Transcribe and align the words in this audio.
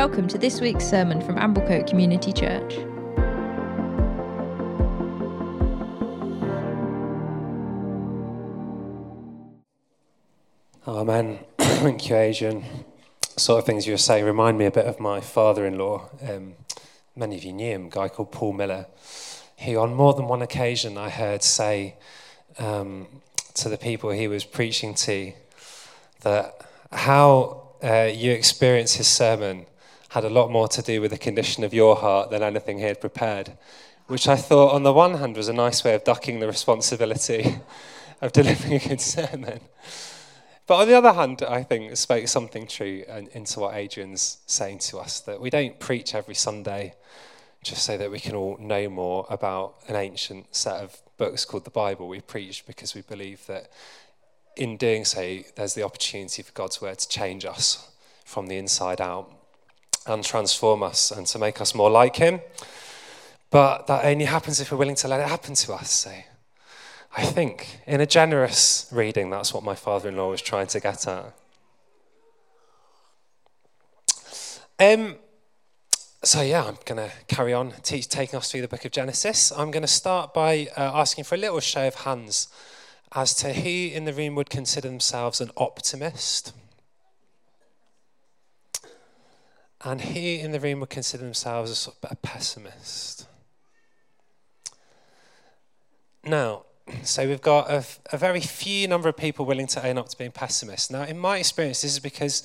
Welcome 0.00 0.28
to 0.28 0.38
this 0.38 0.62
week's 0.62 0.88
sermon 0.88 1.20
from 1.20 1.36
Amblecote 1.36 1.86
Community 1.86 2.32
Church. 2.32 2.78
Amen. 10.88 11.40
Thank 11.58 12.08
you, 12.08 12.16
Adrian. 12.16 12.64
Sort 13.36 13.58
of 13.58 13.66
things 13.66 13.86
you 13.86 13.92
were 13.92 13.98
saying 13.98 14.24
remind 14.24 14.56
me 14.56 14.64
a 14.64 14.70
bit 14.70 14.86
of 14.86 15.00
my 15.00 15.20
father 15.20 15.66
in 15.66 15.76
law. 15.76 16.08
Um, 16.26 16.54
many 17.14 17.36
of 17.36 17.44
you 17.44 17.52
knew 17.52 17.74
him, 17.74 17.86
a 17.88 17.90
guy 17.90 18.08
called 18.08 18.32
Paul 18.32 18.54
Miller, 18.54 18.86
who, 19.58 19.76
on 19.76 19.92
more 19.92 20.14
than 20.14 20.28
one 20.28 20.40
occasion, 20.40 20.96
I 20.96 21.10
heard 21.10 21.42
say 21.42 21.96
um, 22.58 23.06
to 23.52 23.68
the 23.68 23.76
people 23.76 24.08
he 24.08 24.28
was 24.28 24.46
preaching 24.46 24.94
to 24.94 25.34
that 26.22 26.66
how 26.90 27.68
uh, 27.84 28.08
you 28.10 28.32
experience 28.32 28.94
his 28.94 29.06
sermon 29.06 29.66
had 30.10 30.24
a 30.24 30.30
lot 30.30 30.50
more 30.50 30.66
to 30.66 30.82
do 30.82 31.00
with 31.00 31.12
the 31.12 31.18
condition 31.18 31.62
of 31.62 31.72
your 31.72 31.94
heart 31.94 32.30
than 32.30 32.42
anything 32.42 32.78
he 32.78 32.84
had 32.84 33.00
prepared, 33.00 33.52
which 34.08 34.26
I 34.26 34.34
thought, 34.34 34.74
on 34.74 34.82
the 34.82 34.92
one 34.92 35.14
hand, 35.14 35.36
was 35.36 35.48
a 35.48 35.52
nice 35.52 35.84
way 35.84 35.94
of 35.94 36.02
ducking 36.02 36.40
the 36.40 36.48
responsibility 36.48 37.60
of 38.20 38.32
delivering 38.32 38.74
a 38.74 38.88
good 38.88 39.00
sermon. 39.00 39.60
But 40.66 40.80
on 40.80 40.88
the 40.88 40.94
other 40.94 41.12
hand, 41.12 41.42
I 41.48 41.62
think 41.62 41.92
it 41.92 41.96
spoke 41.96 42.26
something 42.26 42.66
true 42.66 43.04
into 43.32 43.60
what 43.60 43.76
Adrian's 43.76 44.38
saying 44.46 44.80
to 44.80 44.98
us 44.98 45.20
that 45.20 45.40
we 45.40 45.48
don't 45.48 45.78
preach 45.78 46.14
every 46.14 46.34
Sunday 46.34 46.94
just 47.62 47.84
so 47.84 47.96
that 47.96 48.10
we 48.10 48.18
can 48.18 48.34
all 48.34 48.56
know 48.58 48.88
more 48.88 49.26
about 49.30 49.76
an 49.86 49.94
ancient 49.94 50.54
set 50.56 50.82
of 50.82 51.00
books 51.18 51.44
called 51.44 51.64
the 51.64 51.70
Bible. 51.70 52.08
We 52.08 52.20
preach 52.20 52.66
because 52.66 52.96
we 52.96 53.02
believe 53.02 53.46
that 53.46 53.70
in 54.56 54.76
doing 54.76 55.04
so, 55.04 55.40
there's 55.54 55.74
the 55.74 55.84
opportunity 55.84 56.42
for 56.42 56.52
God's 56.52 56.80
word 56.80 56.98
to 56.98 57.08
change 57.08 57.44
us 57.44 57.90
from 58.24 58.48
the 58.48 58.56
inside 58.56 59.00
out 59.00 59.39
and 60.10 60.24
transform 60.24 60.82
us 60.82 61.10
and 61.10 61.26
to 61.28 61.38
make 61.38 61.60
us 61.60 61.74
more 61.74 61.90
like 61.90 62.16
Him. 62.16 62.40
But 63.50 63.86
that 63.86 64.04
only 64.04 64.26
happens 64.26 64.60
if 64.60 64.70
we're 64.70 64.78
willing 64.78 64.94
to 64.96 65.08
let 65.08 65.20
it 65.20 65.28
happen 65.28 65.54
to 65.54 65.72
us. 65.74 65.90
So 65.90 66.12
I 67.16 67.24
think 67.24 67.80
in 67.86 68.00
a 68.00 68.06
generous 68.06 68.88
reading, 68.92 69.30
that's 69.30 69.52
what 69.52 69.64
my 69.64 69.74
father 69.74 70.08
in 70.08 70.16
law 70.16 70.30
was 70.30 70.42
trying 70.42 70.68
to 70.68 70.80
get 70.80 71.06
at. 71.06 71.34
Um, 74.78 75.16
so, 76.22 76.42
yeah, 76.42 76.64
I'm 76.64 76.78
going 76.84 77.08
to 77.08 77.10
carry 77.28 77.52
on 77.52 77.72
teach, 77.82 78.08
taking 78.08 78.36
us 78.36 78.50
through 78.50 78.60
the 78.60 78.68
book 78.68 78.84
of 78.84 78.92
Genesis. 78.92 79.50
I'm 79.52 79.70
going 79.70 79.82
to 79.82 79.88
start 79.88 80.32
by 80.32 80.68
uh, 80.76 80.92
asking 80.94 81.24
for 81.24 81.34
a 81.34 81.38
little 81.38 81.60
show 81.60 81.88
of 81.88 81.94
hands 81.96 82.48
as 83.12 83.34
to 83.34 83.52
who 83.52 83.68
in 83.68 84.04
the 84.04 84.12
room 84.12 84.36
would 84.36 84.50
consider 84.50 84.88
themselves 84.88 85.40
an 85.40 85.50
optimist. 85.56 86.54
And 89.82 90.00
who 90.00 90.20
in 90.20 90.52
the 90.52 90.60
room 90.60 90.80
would 90.80 90.90
consider 90.90 91.24
themselves 91.24 91.70
a, 91.70 91.74
sort 91.74 91.96
of 92.02 92.12
a 92.12 92.16
pessimist? 92.16 93.26
Now, 96.22 96.64
so 97.02 97.26
we've 97.26 97.40
got 97.40 97.70
a, 97.70 97.84
a, 98.12 98.18
very 98.18 98.40
few 98.40 98.86
number 98.88 99.08
of 99.08 99.16
people 99.16 99.46
willing 99.46 99.66
to 99.68 99.86
own 99.86 99.96
up 99.96 100.08
to 100.10 100.18
being 100.18 100.32
pessimists. 100.32 100.90
Now, 100.90 101.04
in 101.04 101.18
my 101.18 101.38
experience, 101.38 101.80
this 101.82 101.92
is 101.92 102.00
because 102.00 102.42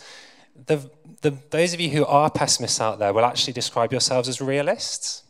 the, 0.68 0.90
the, 1.22 1.38
those 1.50 1.74
of 1.74 1.82
you 1.82 1.90
who 1.90 2.06
are 2.06 2.30
pessimists 2.30 2.80
out 2.80 3.00
there 3.00 3.12
will 3.12 3.26
actually 3.26 3.54
describe 3.54 3.92
yourselves 3.92 4.30
as 4.30 4.40
realists. 4.40 5.24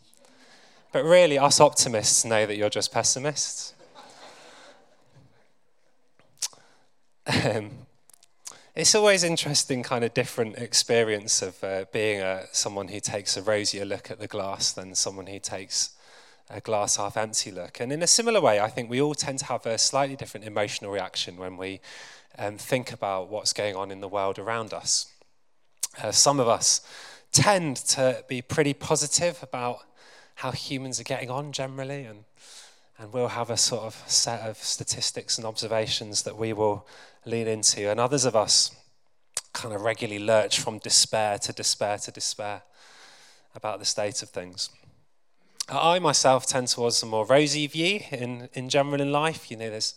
But 0.92 1.04
really, 1.04 1.40
us 1.40 1.60
optimists 1.60 2.24
know 2.24 2.46
that 2.46 2.56
you're 2.56 2.70
just 2.70 2.92
pessimists. 2.92 3.74
Um, 7.44 7.85
it's 8.76 8.94
always 8.94 9.24
interesting, 9.24 9.84
kind 9.84 10.04
of 10.04 10.14
different 10.14 10.58
experience 10.58 11.42
of 11.42 11.64
uh, 11.64 11.86
being 11.94 12.20
a, 12.20 12.44
someone 12.52 12.90
who 12.90 13.00
takes 13.00 13.38
a 13.38 13.42
rosier 13.42 13.86
look 13.86 14.12
at 14.12 14.20
the 14.20 14.28
glass 14.28 14.74
than 14.74 14.94
someone 14.96 15.28
who 15.28 15.40
takes 15.40 15.92
a 16.50 16.60
glass 16.60 16.98
half 16.98 17.16
empty 17.16 17.52
look. 17.52 17.80
And 17.80 17.94
in 17.94 18.04
a 18.04 18.08
similar 18.08 18.42
way, 18.42 18.60
I 18.60 18.68
think 18.68 18.90
we 18.90 19.02
all 19.02 19.16
tend 19.16 19.40
to 19.40 19.46
have 19.46 19.66
a 19.66 19.78
slightly 19.78 20.18
different 20.18 20.46
emotional 20.46 20.92
reaction 20.92 21.38
when 21.38 21.56
we 21.56 21.80
um, 22.38 22.58
think 22.58 22.92
about 22.92 23.30
what's 23.30 23.54
going 23.54 23.78
on 23.78 23.92
in 23.92 24.02
the 24.02 24.10
world 24.10 24.38
around 24.38 24.74
us. 24.74 25.10
Uh, 26.04 26.12
some 26.12 26.42
of 26.42 26.50
us 26.50 26.86
tend 27.32 27.78
to 27.78 28.26
be 28.28 28.42
pretty 28.42 28.74
positive 28.74 29.40
about 29.42 29.80
how 30.36 30.52
humans 30.52 31.00
are 31.00 31.06
getting 31.06 31.30
on 31.30 31.54
generally, 31.54 32.04
and, 32.04 32.26
and 33.00 33.14
we'll 33.14 33.30
have 33.30 33.50
a 33.50 33.56
sort 33.56 33.84
of 33.84 34.04
set 34.06 34.42
of 34.42 34.58
statistics 34.58 35.38
and 35.38 35.48
observations 35.48 36.24
that 36.24 36.38
we 36.38 36.52
will 36.52 36.86
lean 37.26 37.48
into. 37.48 37.90
And 37.90 38.00
others 38.00 38.26
of 38.26 38.36
us 38.36 38.72
kind 39.54 39.74
of 39.74 39.82
regularly 39.82 40.24
lurch 40.24 40.60
from 40.60 40.80
despair 40.80 41.38
to 41.40 41.54
despair 41.54 41.98
to 41.98 42.12
despair 42.12 42.64
about 43.56 43.80
the 43.80 43.86
state 43.86 44.22
of 44.22 44.30
things. 44.30 44.70
I 45.68 46.00
myself 46.00 46.46
tend 46.46 46.68
towards 46.68 47.02
a 47.02 47.06
more 47.06 47.26
rosy 47.26 47.66
view 47.68 48.02
in, 48.12 48.50
in 48.54 48.70
general 48.70 49.02
in 49.02 49.12
life. 49.12 49.50
You 49.50 49.58
know, 49.58 49.70
there's 49.70 49.96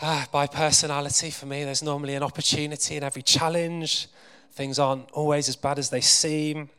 uh, 0.00 0.24
by 0.32 0.46
personality 0.46 1.30
for 1.30 1.44
me, 1.44 1.64
there's 1.64 1.82
normally 1.82 2.14
an 2.14 2.22
opportunity 2.22 2.96
in 2.96 3.04
every 3.04 3.20
challenge. 3.20 4.08
Things 4.50 4.78
aren't 4.78 5.10
always 5.10 5.48
as 5.48 5.56
bad 5.56 5.78
as 5.78 5.90
they 5.90 6.00
seem. 6.00 6.70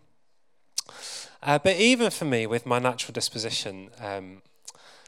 Uh, 1.44 1.60
but 1.60 1.76
even 1.76 2.10
for 2.10 2.26
me, 2.26 2.48
with 2.48 2.66
my 2.66 2.80
natural 2.80 3.14
disposition, 3.14 3.90
um, 4.00 4.42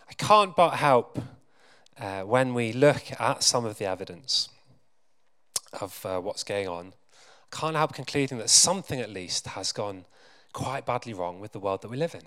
I 0.08 0.14
can't 0.14 0.56
but 0.56 0.76
help 0.76 1.18
uh, 2.00 2.22
when 2.22 2.54
we 2.54 2.72
look 2.74 3.04
at 3.20 3.44
some 3.44 3.66
of 3.66 3.78
the 3.78 3.86
evidence 3.86 4.50
of 5.80 6.06
uh, 6.06 6.20
what's 6.20 6.44
going 6.44 6.68
on, 6.68 6.94
I 7.52 7.56
can't 7.56 7.76
help 7.76 7.94
concluding 7.94 8.38
that 8.40 8.50
something 8.50 9.00
at 9.00 9.10
least 9.10 9.48
has 9.48 9.72
gone 9.72 10.06
quite 10.54 10.86
badly 10.86 11.14
wrong 11.14 11.40
with 11.40 11.52
the 11.52 11.60
world 11.60 11.82
that 11.82 11.90
we 11.90 11.98
live 11.98 12.16
in. 12.16 12.24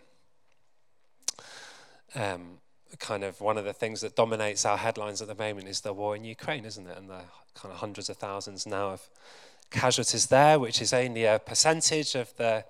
Um, 2.20 2.58
kind 2.98 3.24
of 3.24 3.40
one 3.40 3.58
of 3.58 3.64
the 3.64 3.72
things 3.72 4.00
that 4.00 4.16
dominates 4.16 4.64
our 4.64 4.76
headlines 4.76 5.20
at 5.20 5.28
the 5.28 5.34
moment 5.34 5.68
is 5.68 5.80
the 5.80 5.92
war 5.92 6.16
in 6.16 6.24
Ukraine, 6.24 6.64
isn't 6.64 6.86
it? 6.86 6.96
And 6.96 7.10
the 7.10 7.22
kind 7.54 7.72
of 7.72 7.80
hundreds 7.80 8.08
of 8.08 8.16
thousands 8.16 8.66
now 8.66 8.90
of 8.90 9.08
casualties 9.70 10.26
there, 10.26 10.58
which 10.58 10.80
is 10.80 10.92
only 10.92 11.24
a 11.24 11.38
percentage 11.38 12.14
of 12.14 12.34
the 12.36 12.64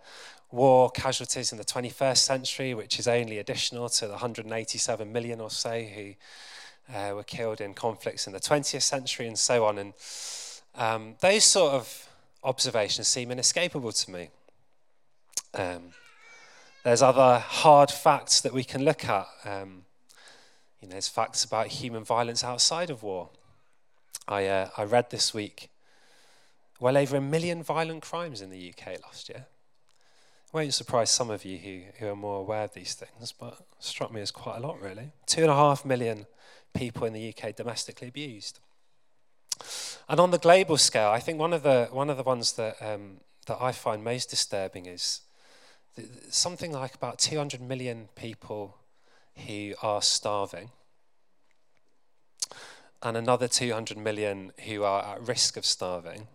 war 0.51 0.91
casualties 0.91 1.53
in 1.53 1.59
the 1.59 1.65
21st 1.65 2.19
century, 2.19 2.75
which 2.75 2.99
is 2.99 3.07
only 3.07 3.39
additional 3.39 3.89
to 3.89 4.07
the 4.07 4.13
187 4.13 5.13
million 5.13 5.41
or 5.41 5.51
so 5.51 5.83
who 5.83 6.15
uh, 6.95 7.13
were 7.15 7.23
killed 7.23 7.61
in 7.61 7.75
conflicts 7.75 8.27
in 8.27 8.33
the 8.33 8.41
20th 8.41 8.83
century 8.83 9.27
and 9.27 9.39
so 9.39 9.65
on. 9.65 9.79
And 9.79 9.93
um, 10.75 11.15
those 11.21 11.45
sort 11.45 11.75
of 11.75 12.09
observations 12.45 13.09
seem 13.09 13.31
inescapable 13.31 13.93
to 13.93 14.11
me. 14.11 14.31
Um, 15.55 15.93
there's 16.85 17.03
other 17.03 17.39
hard 17.39 17.91
facts 17.91 18.41
that 18.43 18.53
we 18.53 18.63
can 18.63 18.85
look 18.85 19.05
at. 19.05 19.27
Um, 19.45 19.85
you 20.81 20.89
know, 20.89 20.93
there's 20.93 21.09
facts 21.09 21.45
about 21.45 21.69
human 21.69 22.05
violence 22.05 22.45
outside 22.45 22.91
of 22.91 23.03
war. 23.03 23.31
I, 24.29 24.47
uh, 24.47 24.69
I 24.77 24.85
read 24.85 25.11
this 25.11 25.33
week 25.33 25.71
well 26.79 26.97
over 26.97 27.17
a 27.17 27.21
million 27.21 27.63
violent 27.63 28.03
crimes 28.03 28.41
in 28.41 28.51
the 28.51 28.73
UK 28.73 29.01
last 29.03 29.29
year. 29.29 29.47
Won't 30.53 30.75
surprise 30.75 31.11
some 31.11 31.31
of 31.31 31.45
you 31.45 31.59
who, 31.59 31.81
who 31.99 32.07
are 32.13 32.17
more 32.17 32.39
aware 32.39 32.65
of 32.65 32.75
these 32.75 32.95
things, 32.95 33.33
but 33.33 33.67
struck 33.79 34.13
me 34.13 34.21
as 34.21 34.31
quite 34.31 34.59
a 34.59 34.61
lot, 34.61 34.81
really. 34.81 35.13
Two 35.27 35.43
and 35.43 35.51
a 35.51 35.55
half 35.55 35.85
million 35.85 36.27
people 36.77 37.07
in 37.07 37.13
the 37.13 37.35
UK 37.35 37.57
domestically 37.57 38.09
abused. 38.09 38.61
And 40.09 40.21
on 40.21 40.31
the 40.31 40.39
global 40.39 40.77
scale, 40.77 41.09
I 41.09 41.19
think 41.19 41.39
one 41.39 41.53
of 41.53 41.63
the 41.63 41.89
one 41.91 42.11
of 42.11 42.17
the 42.17 42.23
ones 42.23 42.53
that 42.53 42.77
um, 42.81 43.19
that 43.47 43.59
I 43.61 43.73
find 43.73 44.05
most 44.05 44.31
disturbing 44.31 44.87
is 44.87 45.23
something 46.29 46.73
like 46.73 46.95
about 46.95 47.19
200 47.19 47.61
million 47.61 48.09
people 48.15 48.77
who 49.47 49.75
are 49.83 50.03
starving, 50.03 50.71
and 53.03 53.17
another 53.17 53.49
200 53.49 53.97
million 53.97 54.53
who 54.67 54.85
are 54.85 55.03
at 55.03 55.27
risk 55.27 55.57
of 55.57 55.65
starving, 55.65 56.29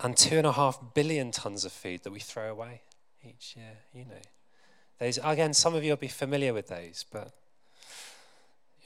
and 0.00 0.16
two 0.16 0.38
and 0.38 0.46
a 0.46 0.52
half 0.52 0.94
billion 0.94 1.30
tons 1.30 1.64
of 1.64 1.72
food 1.72 2.02
that 2.02 2.12
we 2.12 2.20
throw 2.20 2.50
away 2.50 2.80
each 3.22 3.54
year. 3.56 3.78
You 3.92 4.06
know, 4.06 4.22
those 4.98 5.18
again, 5.22 5.54
some 5.54 5.74
of 5.74 5.84
you 5.84 5.90
will 5.90 5.96
be 5.96 6.08
familiar 6.08 6.52
with 6.52 6.68
those, 6.68 7.04
but 7.12 7.32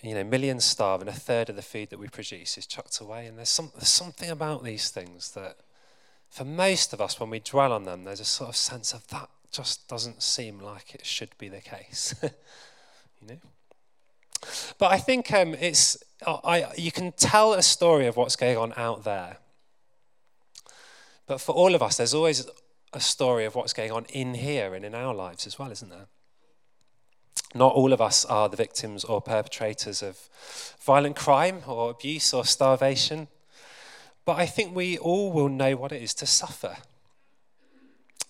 you 0.03 0.15
know, 0.15 0.25
millions 0.25 0.65
starve 0.65 1.01
and 1.01 1.11
a 1.11 1.13
third 1.13 1.51
of 1.51 1.57
the 1.57 1.63
food 1.63 1.91
that 1.91 1.99
we 1.99 2.09
produce 2.09 2.57
is 2.57 2.67
chucked 2.67 3.01
away. 3.01 3.27
And 3.27 3.37
there's, 3.37 3.49
some, 3.49 3.73
there's 3.75 3.89
something 3.89 4.31
about 4.31 4.63
these 4.63 4.91
things 4.91 5.33
that, 5.33 5.57
for 6.29 6.45
most 6.45 6.93
of 6.93 7.01
us, 7.01 7.19
when 7.19 7.31
we 7.31 7.41
dwell 7.41 7.73
on 7.73 7.85
them, 7.85 8.05
there's 8.05 8.21
a 8.21 8.25
sort 8.25 8.51
of 8.51 8.57
sense 8.57 8.93
of 8.93 9.07
that 9.09 9.29
just 9.51 9.89
doesn't 9.89 10.23
seem 10.23 10.61
like 10.61 10.95
it 10.95 11.07
should 11.07 11.31
be 11.39 11.49
the 11.49 11.61
case. 11.61 12.15
you 12.23 13.29
know? 13.29 13.37
But 14.79 14.93
I 14.93 14.99
think 14.99 15.33
um, 15.33 15.55
it's, 15.55 15.97
I, 16.25 16.67
you 16.77 16.93
can 16.93 17.13
tell 17.13 17.55
a 17.55 17.63
story 17.63 18.07
of 18.07 18.17
what's 18.17 18.37
going 18.37 18.57
on 18.57 18.73
out 18.77 19.05
there. 19.05 19.39
But 21.27 21.41
for 21.41 21.53
all 21.53 21.75
of 21.75 21.83
us, 21.83 21.97
there's 21.97 22.15
always 22.15 22.47
a 22.93 23.01
story 23.01 23.45
of 23.45 23.55
what's 23.55 23.73
going 23.73 23.91
on 23.91 24.07
in 24.07 24.35
here 24.35 24.75
and 24.75 24.85
in 24.85 24.95
our 24.95 25.15
lives 25.15 25.47
as 25.47 25.59
well, 25.59 25.71
isn't 25.71 25.91
there? 25.91 26.07
Not 27.55 27.75
all 27.75 27.93
of 27.93 28.01
us 28.01 28.25
are 28.27 28.49
the 28.49 28.57
victims 28.57 29.05
or 29.05 29.23
perpetrators 29.23 30.03
of 30.03 30.29
violent 30.81 31.17
crime 31.17 31.63
or 31.67 31.91
abuse 31.91 32.35
or 32.35 32.45
starvation, 32.45 33.29
but 34.25 34.37
I 34.37 34.47
think 34.47 34.77
we 34.77 34.99
all 34.99 35.33
will 35.33 35.49
know 35.49 35.75
what 35.77 35.93
it 35.93 36.03
is 36.03 36.13
to 36.15 36.27
suffer. 36.27 36.77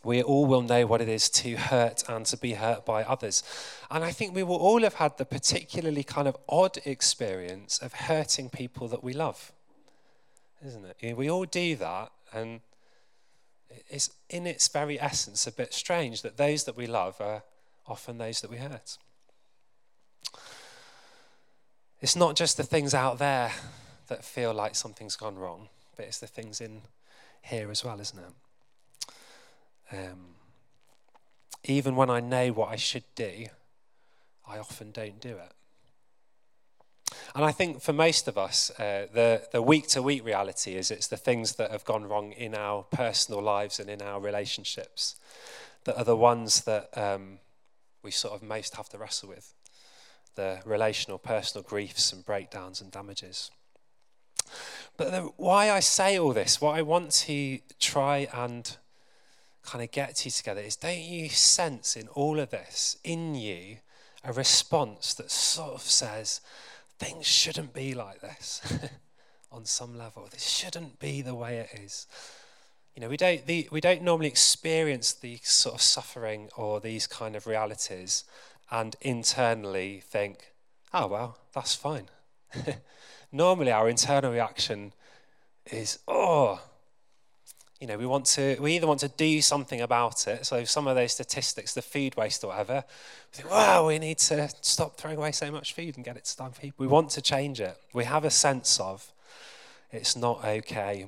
We 0.04 0.22
all 0.22 0.46
will 0.46 0.62
know 0.62 0.86
what 0.86 1.00
it 1.00 1.08
is 1.08 1.28
to 1.30 1.56
hurt 1.56 2.04
and 2.08 2.24
to 2.26 2.36
be 2.36 2.54
hurt 2.54 2.86
by 2.86 3.02
others. 3.02 3.42
And 3.90 4.04
I 4.04 4.12
think 4.12 4.34
we 4.34 4.44
will 4.44 4.56
all 4.56 4.82
have 4.82 4.94
had 4.94 5.18
the 5.18 5.24
particularly 5.24 6.04
kind 6.04 6.28
of 6.28 6.36
odd 6.48 6.78
experience 6.84 7.78
of 7.78 7.92
hurting 7.92 8.50
people 8.50 8.86
that 8.88 9.02
we 9.02 9.12
love, 9.12 9.52
isn't 10.64 10.84
it? 10.84 11.16
We 11.16 11.28
all 11.28 11.44
do 11.44 11.74
that, 11.76 12.12
and 12.32 12.60
it's 13.88 14.10
in 14.30 14.46
its 14.46 14.68
very 14.68 15.00
essence 15.00 15.48
a 15.48 15.52
bit 15.52 15.74
strange 15.74 16.22
that 16.22 16.36
those 16.36 16.62
that 16.64 16.76
we 16.76 16.86
love 16.86 17.20
are 17.20 17.42
often 17.88 18.18
those 18.18 18.40
that 18.42 18.50
we 18.50 18.58
hurt. 18.58 18.98
It's 22.00 22.14
not 22.14 22.36
just 22.36 22.56
the 22.56 22.62
things 22.62 22.94
out 22.94 23.18
there 23.18 23.52
that 24.06 24.24
feel 24.24 24.54
like 24.54 24.76
something's 24.76 25.16
gone 25.16 25.36
wrong, 25.36 25.68
but 25.96 26.06
it's 26.06 26.18
the 26.18 26.26
things 26.26 26.60
in 26.60 26.82
here 27.42 27.70
as 27.70 27.84
well, 27.84 28.00
isn't 28.00 28.18
it? 28.18 29.14
Um, 29.96 30.34
even 31.64 31.96
when 31.96 32.08
I 32.08 32.20
know 32.20 32.48
what 32.52 32.68
I 32.70 32.76
should 32.76 33.04
do, 33.14 33.46
I 34.46 34.58
often 34.58 34.92
don't 34.92 35.20
do 35.20 35.36
it. 35.36 35.52
And 37.34 37.44
I 37.44 37.52
think 37.52 37.80
for 37.82 37.92
most 37.92 38.28
of 38.28 38.38
us, 38.38 38.70
uh, 38.78 39.06
the, 39.12 39.62
week 39.62 39.88
to 39.88 40.02
week 40.02 40.24
reality 40.24 40.74
is 40.74 40.90
it's 40.90 41.08
the 41.08 41.16
things 41.16 41.56
that 41.56 41.70
have 41.70 41.84
gone 41.84 42.04
wrong 42.04 42.32
in 42.32 42.54
our 42.54 42.84
personal 42.84 43.42
lives 43.42 43.80
and 43.80 43.90
in 43.90 44.02
our 44.02 44.20
relationships 44.20 45.16
that 45.84 45.96
are 45.96 46.04
the 46.04 46.16
ones 46.16 46.62
that 46.62 46.96
um, 46.96 47.38
we 48.02 48.10
sort 48.10 48.34
of 48.34 48.42
most 48.42 48.76
have 48.76 48.88
to 48.90 48.98
wrestle 48.98 49.28
with 49.28 49.52
the 50.38 50.60
relational, 50.64 51.18
personal 51.18 51.64
griefs 51.64 52.12
and 52.12 52.24
breakdowns 52.24 52.80
and 52.80 52.92
damages. 52.92 53.50
But 54.96 55.10
the, 55.10 55.20
why 55.36 55.68
I 55.68 55.80
say 55.80 56.16
all 56.16 56.32
this, 56.32 56.60
what 56.60 56.78
I 56.78 56.82
want 56.82 57.10
to 57.26 57.58
try 57.80 58.28
and 58.32 58.76
kind 59.64 59.82
of 59.82 59.90
get 59.90 60.14
to 60.16 60.26
you 60.26 60.30
together 60.30 60.60
is 60.60 60.76
don't 60.76 61.00
you 61.00 61.28
sense 61.28 61.96
in 61.96 62.06
all 62.08 62.38
of 62.38 62.50
this, 62.50 62.98
in 63.02 63.34
you, 63.34 63.78
a 64.22 64.32
response 64.32 65.12
that 65.14 65.32
sort 65.32 65.74
of 65.74 65.82
says, 65.82 66.40
things 67.00 67.26
shouldn't 67.26 67.74
be 67.74 67.92
like 67.92 68.20
this 68.20 68.62
on 69.52 69.64
some 69.64 69.98
level. 69.98 70.28
This 70.30 70.48
shouldn't 70.48 71.00
be 71.00 71.20
the 71.20 71.34
way 71.34 71.58
it 71.58 71.80
is. 71.80 72.06
You 72.94 73.02
know, 73.02 73.08
we 73.08 73.16
don't, 73.16 73.44
the, 73.44 73.68
we 73.72 73.80
don't 73.80 74.02
normally 74.02 74.28
experience 74.28 75.12
the 75.12 75.40
sort 75.42 75.74
of 75.74 75.82
suffering 75.82 76.48
or 76.56 76.78
these 76.78 77.08
kind 77.08 77.34
of 77.34 77.48
realities 77.48 78.22
and 78.70 78.96
internally 79.00 80.00
think, 80.00 80.52
oh, 80.92 81.06
well, 81.06 81.38
that's 81.54 81.74
fine. 81.74 82.08
Normally, 83.32 83.72
our 83.72 83.88
internal 83.88 84.32
reaction 84.32 84.92
is, 85.70 85.98
oh, 86.08 86.60
you 87.80 87.86
know, 87.86 87.96
we 87.96 88.06
want 88.06 88.24
to, 88.26 88.56
we 88.60 88.74
either 88.74 88.86
want 88.86 89.00
to 89.00 89.08
do 89.08 89.40
something 89.40 89.80
about 89.80 90.26
it. 90.26 90.44
So 90.44 90.64
some 90.64 90.88
of 90.88 90.96
those 90.96 91.12
statistics, 91.12 91.74
the 91.74 91.82
food 91.82 92.16
waste 92.16 92.42
or 92.42 92.48
whatever, 92.48 92.84
we 93.32 93.36
think, 93.36 93.50
wow, 93.50 93.86
we 93.86 93.98
need 93.98 94.18
to 94.18 94.50
stop 94.62 94.96
throwing 94.96 95.16
away 95.16 95.30
so 95.30 95.50
much 95.50 95.74
food 95.74 95.96
and 95.96 96.04
get 96.04 96.16
it 96.16 96.24
to 96.24 96.36
done 96.36 96.52
people. 96.52 96.84
We 96.84 96.88
want 96.88 97.10
to 97.10 97.22
change 97.22 97.60
it. 97.60 97.78
We 97.92 98.04
have 98.04 98.24
a 98.24 98.30
sense 98.30 98.80
of 98.80 99.12
it's 99.92 100.16
not 100.16 100.44
okay, 100.44 101.06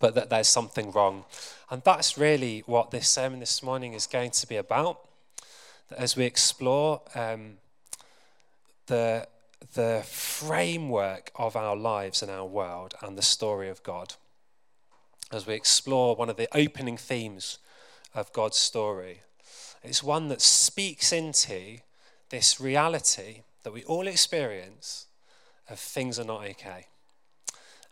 but 0.00 0.14
that 0.16 0.28
there's 0.28 0.48
something 0.48 0.90
wrong. 0.90 1.24
And 1.70 1.82
that's 1.84 2.18
really 2.18 2.64
what 2.66 2.90
this 2.90 3.08
sermon 3.08 3.38
this 3.38 3.62
morning 3.62 3.92
is 3.92 4.08
going 4.08 4.32
to 4.32 4.46
be 4.48 4.56
about 4.56 4.98
as 5.96 6.16
we 6.16 6.24
explore 6.24 7.02
um, 7.14 7.58
the, 8.86 9.26
the 9.74 10.02
framework 10.06 11.30
of 11.34 11.56
our 11.56 11.76
lives 11.76 12.22
and 12.22 12.30
our 12.30 12.46
world 12.46 12.94
and 13.02 13.16
the 13.16 13.22
story 13.22 13.68
of 13.68 13.82
God, 13.82 14.14
as 15.32 15.46
we 15.46 15.54
explore 15.54 16.16
one 16.16 16.28
of 16.28 16.36
the 16.36 16.48
opening 16.56 16.96
themes 16.96 17.58
of 18.14 18.32
God's 18.32 18.56
story, 18.56 19.20
it's 19.82 20.02
one 20.02 20.28
that 20.28 20.40
speaks 20.40 21.12
into 21.12 21.78
this 22.30 22.60
reality 22.60 23.42
that 23.62 23.72
we 23.72 23.82
all 23.84 24.06
experience 24.06 25.06
of 25.68 25.78
things 25.78 26.18
are 26.18 26.24
not 26.24 26.44
okay. 26.44 26.86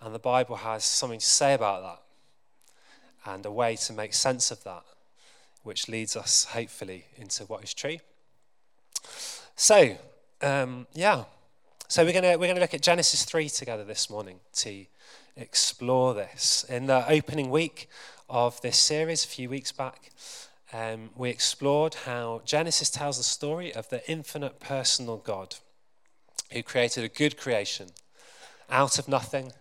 And 0.01 0.15
the 0.15 0.19
Bible 0.19 0.57
has 0.57 0.85
something 0.85 1.21
to 1.21 1.27
say 1.27 1.55
about 1.55 1.83
that 1.83 3.33
and 3.33 3.45
a 3.45 3.51
way 3.51 3.77
to 3.77 3.93
make 3.93 4.15
sense 4.15 4.51
of 4.51 4.63
that 4.65 4.85
which 5.63 5.89
leads 5.89 6.17
us 6.17 6.45
hopefully 6.45 7.07
into 7.17 7.45
what 7.45 7.63
is 7.63 7.75
true. 7.75 7.99
So, 9.57 9.97
um, 10.43 10.87
yeah. 10.95 11.25
So 11.89 12.05
we're 12.05 12.13
gonna 12.13 12.39
we're 12.39 12.49
gonna 12.49 12.61
look 12.61 12.75
at 12.75 12.83
Genesis 12.83 13.25
three 13.25 13.49
together 13.49 13.85
this 13.85 14.11
morning 14.11 14.41
to 14.55 14.87
explore 15.37 16.15
this. 16.15 16.65
In 16.69 16.87
the 16.87 17.11
opening 17.11 17.51
week 17.51 17.89
of 18.29 18.61
this 18.61 18.79
series, 18.79 19.25
a 19.25 19.29
few 19.29 19.49
weeks 19.49 19.73
back, 19.73 20.11
um, 20.73 21.11
we 21.17 21.31
explored 21.31 21.95
how 21.95 22.43
Genesis 22.45 22.91
tells 22.91 23.17
the 23.17 23.25
story 23.25 23.75
of 23.75 23.89
the 23.89 24.09
infinite 24.11 24.61
personal 24.61 25.17
God 25.17 25.57
who 26.53 26.63
created 26.63 27.05
a 27.05 27.09
good 27.09 27.37
creation 27.37 27.89
out 28.71 28.99
of 28.99 29.09
nothing, 29.09 29.53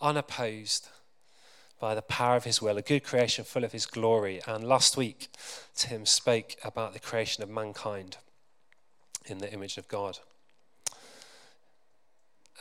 unopposed, 0.00 0.88
by 1.78 1.94
the 1.94 2.02
power 2.02 2.36
of 2.36 2.44
his 2.44 2.60
will, 2.60 2.76
a 2.76 2.82
good 2.82 3.04
creation 3.04 3.44
full 3.44 3.64
of 3.64 3.72
his 3.72 3.86
glory. 3.86 4.40
And 4.46 4.64
last 4.64 4.96
week, 4.96 5.28
Tim 5.74 6.06
spoke 6.06 6.56
about 6.64 6.92
the 6.92 6.98
creation 6.98 7.42
of 7.42 7.48
mankind 7.48 8.16
in 9.26 9.38
the 9.38 9.52
image 9.52 9.78
of 9.78 9.86
God. 9.88 10.18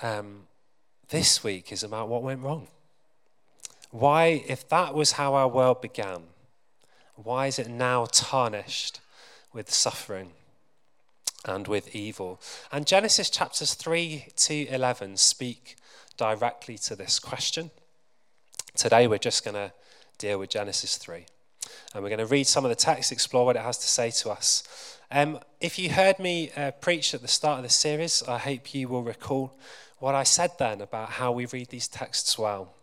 Um, 0.01 0.43
this 1.09 1.43
week 1.43 1.71
is 1.71 1.83
about 1.83 2.09
what 2.09 2.21
went 2.21 2.43
wrong. 2.43 2.67
Why, 3.89 4.43
if 4.47 4.67
that 4.69 4.93
was 4.93 5.13
how 5.13 5.33
our 5.33 5.47
world 5.47 5.81
began, 5.81 6.23
why 7.15 7.47
is 7.47 7.57
it 7.57 7.69
now 7.69 8.05
tarnished 8.05 8.99
with 9.53 9.71
suffering 9.71 10.31
and 11.45 11.67
with 11.67 11.95
evil? 11.95 12.39
And 12.71 12.85
Genesis 12.85 13.29
chapters 13.29 13.73
3 13.73 14.27
to 14.35 14.67
11 14.67 15.17
speak 15.17 15.77
directly 16.17 16.77
to 16.79 16.95
this 16.95 17.17
question. 17.17 17.71
Today 18.77 19.07
we're 19.07 19.18
just 19.18 19.44
going 19.44 19.56
to 19.56 19.71
deal 20.19 20.38
with 20.38 20.51
Genesis 20.51 20.97
3. 20.97 21.25
And 21.95 22.03
we're 22.03 22.09
going 22.09 22.19
to 22.19 22.27
read 22.27 22.45
some 22.45 22.63
of 22.63 22.69
the 22.69 22.75
text, 22.75 23.12
explore 23.12 23.44
what 23.44 23.56
it 23.56 23.63
has 23.63 23.79
to 23.79 23.88
say 23.88 24.12
to 24.12 24.29
us. 24.29 25.00
Um, 25.09 25.39
if 25.59 25.79
you 25.79 25.89
heard 25.89 26.19
me 26.19 26.51
uh, 26.56 26.71
preach 26.71 27.15
at 27.15 27.24
the 27.24 27.27
start 27.27 27.57
of 27.57 27.63
the 27.63 27.69
series, 27.69 28.21
I 28.27 28.38
hope 28.38 28.75
you 28.75 28.87
will 28.87 29.01
recall 29.01 29.57
what 29.97 30.13
I 30.13 30.21
said 30.21 30.51
then 30.59 30.80
about 30.80 31.09
how 31.09 31.31
we 31.31 31.47
read 31.47 31.69
these 31.69 31.87
texts 31.87 32.37
well. 32.37 32.75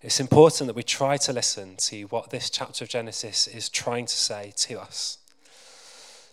It's 0.00 0.20
important 0.20 0.68
that 0.68 0.76
we 0.76 0.84
try 0.84 1.16
to 1.16 1.32
listen 1.32 1.74
to 1.78 2.04
what 2.04 2.30
this 2.30 2.48
chapter 2.48 2.84
of 2.84 2.88
Genesis 2.88 3.48
is 3.48 3.68
trying 3.68 4.06
to 4.06 4.16
say 4.16 4.52
to 4.58 4.80
us. 4.80 5.18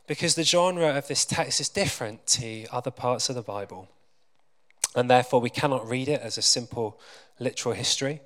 Because 0.06 0.36
the 0.36 0.44
genre 0.44 0.96
of 0.96 1.08
this 1.08 1.26
text 1.26 1.60
is 1.60 1.70
different 1.70 2.28
to 2.28 2.68
other 2.72 2.92
parts 2.92 3.30
of 3.30 3.36
the 3.36 3.42
Bible. 3.42 3.88
And 4.96 5.10
therefore, 5.10 5.42
we 5.42 5.50
cannot 5.50 5.88
read 5.88 6.08
it 6.08 6.22
as 6.22 6.38
a 6.38 6.42
simple 6.42 7.00
literal 7.40 7.74
history. 7.74 8.22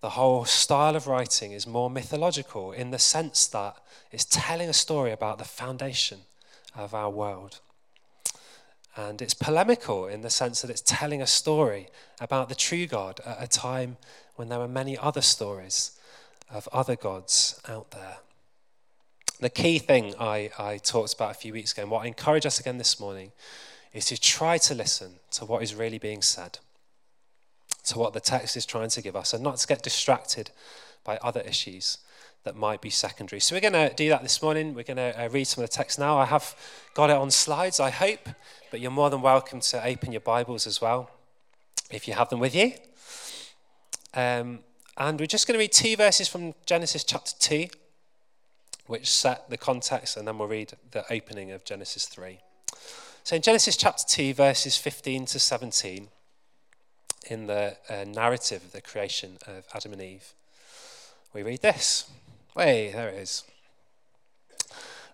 The 0.00 0.10
whole 0.10 0.44
style 0.44 0.96
of 0.96 1.06
writing 1.06 1.52
is 1.52 1.66
more 1.66 1.88
mythological 1.88 2.72
in 2.72 2.90
the 2.90 2.98
sense 2.98 3.46
that 3.48 3.76
it's 4.10 4.24
telling 4.24 4.68
a 4.68 4.72
story 4.74 5.12
about 5.12 5.38
the 5.38 5.44
foundation 5.44 6.20
of 6.74 6.94
our 6.94 7.10
world. 7.10 7.60
And 8.96 9.22
it's 9.22 9.34
polemical 9.34 10.06
in 10.06 10.20
the 10.22 10.30
sense 10.30 10.60
that 10.62 10.70
it's 10.70 10.82
telling 10.84 11.22
a 11.22 11.26
story 11.26 11.88
about 12.20 12.48
the 12.48 12.54
true 12.54 12.86
God 12.86 13.20
at 13.24 13.42
a 13.42 13.46
time 13.46 13.96
when 14.36 14.48
there 14.48 14.58
were 14.58 14.68
many 14.68 14.98
other 14.98 15.22
stories 15.22 15.92
of 16.50 16.68
other 16.72 16.96
gods 16.96 17.60
out 17.68 17.90
there. 17.92 18.18
The 19.40 19.50
key 19.50 19.78
thing 19.78 20.14
I, 20.20 20.50
I 20.58 20.78
talked 20.78 21.14
about 21.14 21.30
a 21.30 21.34
few 21.34 21.52
weeks 21.52 21.72
ago, 21.72 21.82
and 21.82 21.90
what 21.90 22.04
I 22.04 22.06
encourage 22.06 22.44
us 22.44 22.60
again 22.60 22.78
this 22.78 23.00
morning, 23.00 23.32
is 23.92 24.06
to 24.06 24.20
try 24.20 24.58
to 24.58 24.74
listen 24.74 25.16
to 25.30 25.44
what 25.44 25.62
is 25.62 25.74
really 25.74 25.98
being 25.98 26.22
said 26.22 26.58
to 27.84 27.98
what 27.98 28.12
the 28.12 28.20
text 28.20 28.56
is 28.56 28.64
trying 28.64 28.88
to 28.90 29.02
give 29.02 29.16
us 29.16 29.32
and 29.32 29.42
not 29.42 29.56
to 29.56 29.66
get 29.66 29.82
distracted 29.82 30.50
by 31.04 31.16
other 31.18 31.40
issues 31.40 31.98
that 32.44 32.56
might 32.56 32.80
be 32.80 32.90
secondary. 32.90 33.40
So 33.40 33.54
we're 33.54 33.60
going 33.60 33.72
to 33.72 33.92
do 33.94 34.08
that 34.08 34.22
this 34.22 34.42
morning. 34.42 34.74
We're 34.74 34.82
going 34.82 34.96
to 34.96 35.24
uh, 35.24 35.28
read 35.28 35.44
some 35.44 35.62
of 35.62 35.70
the 35.70 35.76
text 35.76 35.98
now. 35.98 36.18
I 36.18 36.24
have 36.24 36.56
got 36.94 37.10
it 37.10 37.16
on 37.16 37.30
slides, 37.30 37.78
I 37.78 37.90
hope, 37.90 38.28
but 38.70 38.80
you're 38.80 38.90
more 38.90 39.10
than 39.10 39.22
welcome 39.22 39.60
to 39.60 39.84
open 39.86 40.12
your 40.12 40.20
Bibles 40.20 40.66
as 40.66 40.80
well 40.80 41.10
if 41.90 42.08
you 42.08 42.14
have 42.14 42.30
them 42.30 42.40
with 42.40 42.54
you. 42.54 42.72
Um, 44.14 44.60
and 44.96 45.18
we're 45.18 45.26
just 45.26 45.46
going 45.46 45.54
to 45.54 45.58
read 45.58 45.72
two 45.72 45.96
verses 45.96 46.28
from 46.28 46.54
Genesis 46.66 47.04
chapter 47.04 47.32
2, 47.38 47.66
which 48.86 49.10
set 49.10 49.48
the 49.48 49.56
context, 49.56 50.16
and 50.16 50.26
then 50.26 50.38
we'll 50.38 50.48
read 50.48 50.72
the 50.90 51.10
opening 51.12 51.50
of 51.50 51.64
Genesis 51.64 52.06
3. 52.06 52.40
So 53.24 53.36
in 53.36 53.42
Genesis 53.42 53.76
chapter 53.76 54.02
2, 54.04 54.34
verses 54.34 54.76
15 54.76 55.26
to 55.26 55.38
17, 55.38 56.08
in 57.30 57.46
the 57.46 57.76
uh, 57.88 58.02
narrative 58.04 58.64
of 58.64 58.72
the 58.72 58.80
creation 58.80 59.38
of 59.46 59.64
Adam 59.72 59.92
and 59.92 60.02
Eve. 60.02 60.34
We 61.32 61.44
read 61.44 61.62
this. 61.62 62.10
Way, 62.56 62.90
there 62.92 63.10
it 63.10 63.14
is. 63.14 63.44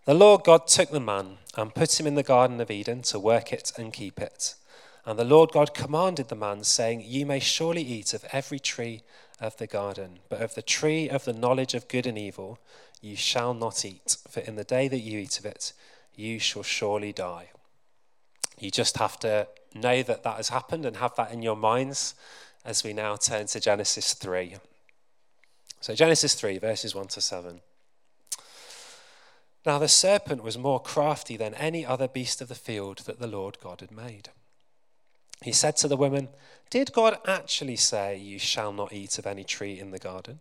The 0.07 0.15
Lord 0.15 0.43
God 0.43 0.67
took 0.67 0.91
the 0.91 1.01
man 1.01 1.37
and 1.55 1.75
put 1.75 2.01
him 2.01 2.07
in 2.07 2.15
the 2.15 2.23
Garden 2.23 2.63
of 2.63 2.71
Eden 2.71 3.03
to 3.03 3.19
work 3.19 3.53
it 3.53 3.73
and 3.77 3.93
keep 3.93 4.19
it. 4.19 4.55
And 5.05 5.19
the 5.19 5.25
Lord 5.25 5.53
God 5.53 5.75
commanded 5.75 6.29
the 6.29 6.35
man, 6.35 6.65
saying, 6.65 7.03
You 7.05 7.27
may 7.27 7.41
surely 7.41 7.83
eat 7.83 8.15
of 8.15 8.25
every 8.33 8.59
tree 8.59 9.03
of 9.39 9.59
the 9.59 9.67
garden, 9.67 10.21
but 10.31 10.41
of 10.41 10.55
the 10.55 10.63
tree 10.63 11.11
of 11.11 11.27
the 11.27 11.35
knowledge 11.35 11.75
of 11.75 11.89
good 11.89 12.07
and 12.07 12.17
evil 12.17 12.59
you 13.03 13.17
shall 13.17 13.53
not 13.53 13.85
eat, 13.85 14.17
for 14.31 14.41
in 14.41 14.57
the 14.57 14.65
day 14.65 14.89
that 14.89 15.01
you 15.01 15.19
eat 15.19 15.39
of 15.39 15.45
it, 15.45 15.75
you 16.17 16.39
shall 16.39 16.63
surely 16.63 17.13
die. 17.13 17.51
You 18.61 18.71
just 18.71 18.97
have 18.99 19.19
to 19.21 19.49
know 19.75 20.03
that 20.03 20.23
that 20.23 20.37
has 20.37 20.49
happened 20.49 20.85
and 20.85 20.97
have 20.97 21.15
that 21.17 21.33
in 21.33 21.43
your 21.43 21.57
minds 21.57 22.15
as 22.65 22.83
we 22.83 22.93
now 22.93 23.17
turn 23.17 23.47
to 23.47 23.61
Genesis 23.61 24.15
3. 24.15 24.57
So, 25.81 25.95
Genesis 25.95 26.35
3, 26.35 26.59
verses 26.59 26.95
1 26.95 27.07
to 27.09 27.21
7. 27.21 27.61
Now, 29.65 29.79
the 29.79 29.89
serpent 29.89 30.43
was 30.43 30.59
more 30.59 30.81
crafty 30.81 31.37
than 31.37 31.55
any 31.55 31.85
other 31.85 32.09
beast 32.09 32.41
of 32.41 32.49
the 32.49 32.55
field 32.55 32.99
that 33.07 33.19
the 33.19 33.27
Lord 33.27 33.59
God 33.63 33.81
had 33.81 33.91
made. 33.91 34.31
He 35.43 35.53
said 35.53 35.77
to 35.77 35.89
the 35.89 35.97
woman, 35.97 36.29
Did 36.71 36.93
God 36.93 37.19
actually 37.27 37.77
say, 37.77 38.17
You 38.17 38.39
shall 38.39 38.73
not 38.73 38.93
eat 38.93 39.19
of 39.19 39.27
any 39.27 39.45
tree 39.45 39.79
in 39.79 39.91
the 39.91 39.99
garden? 39.99 40.41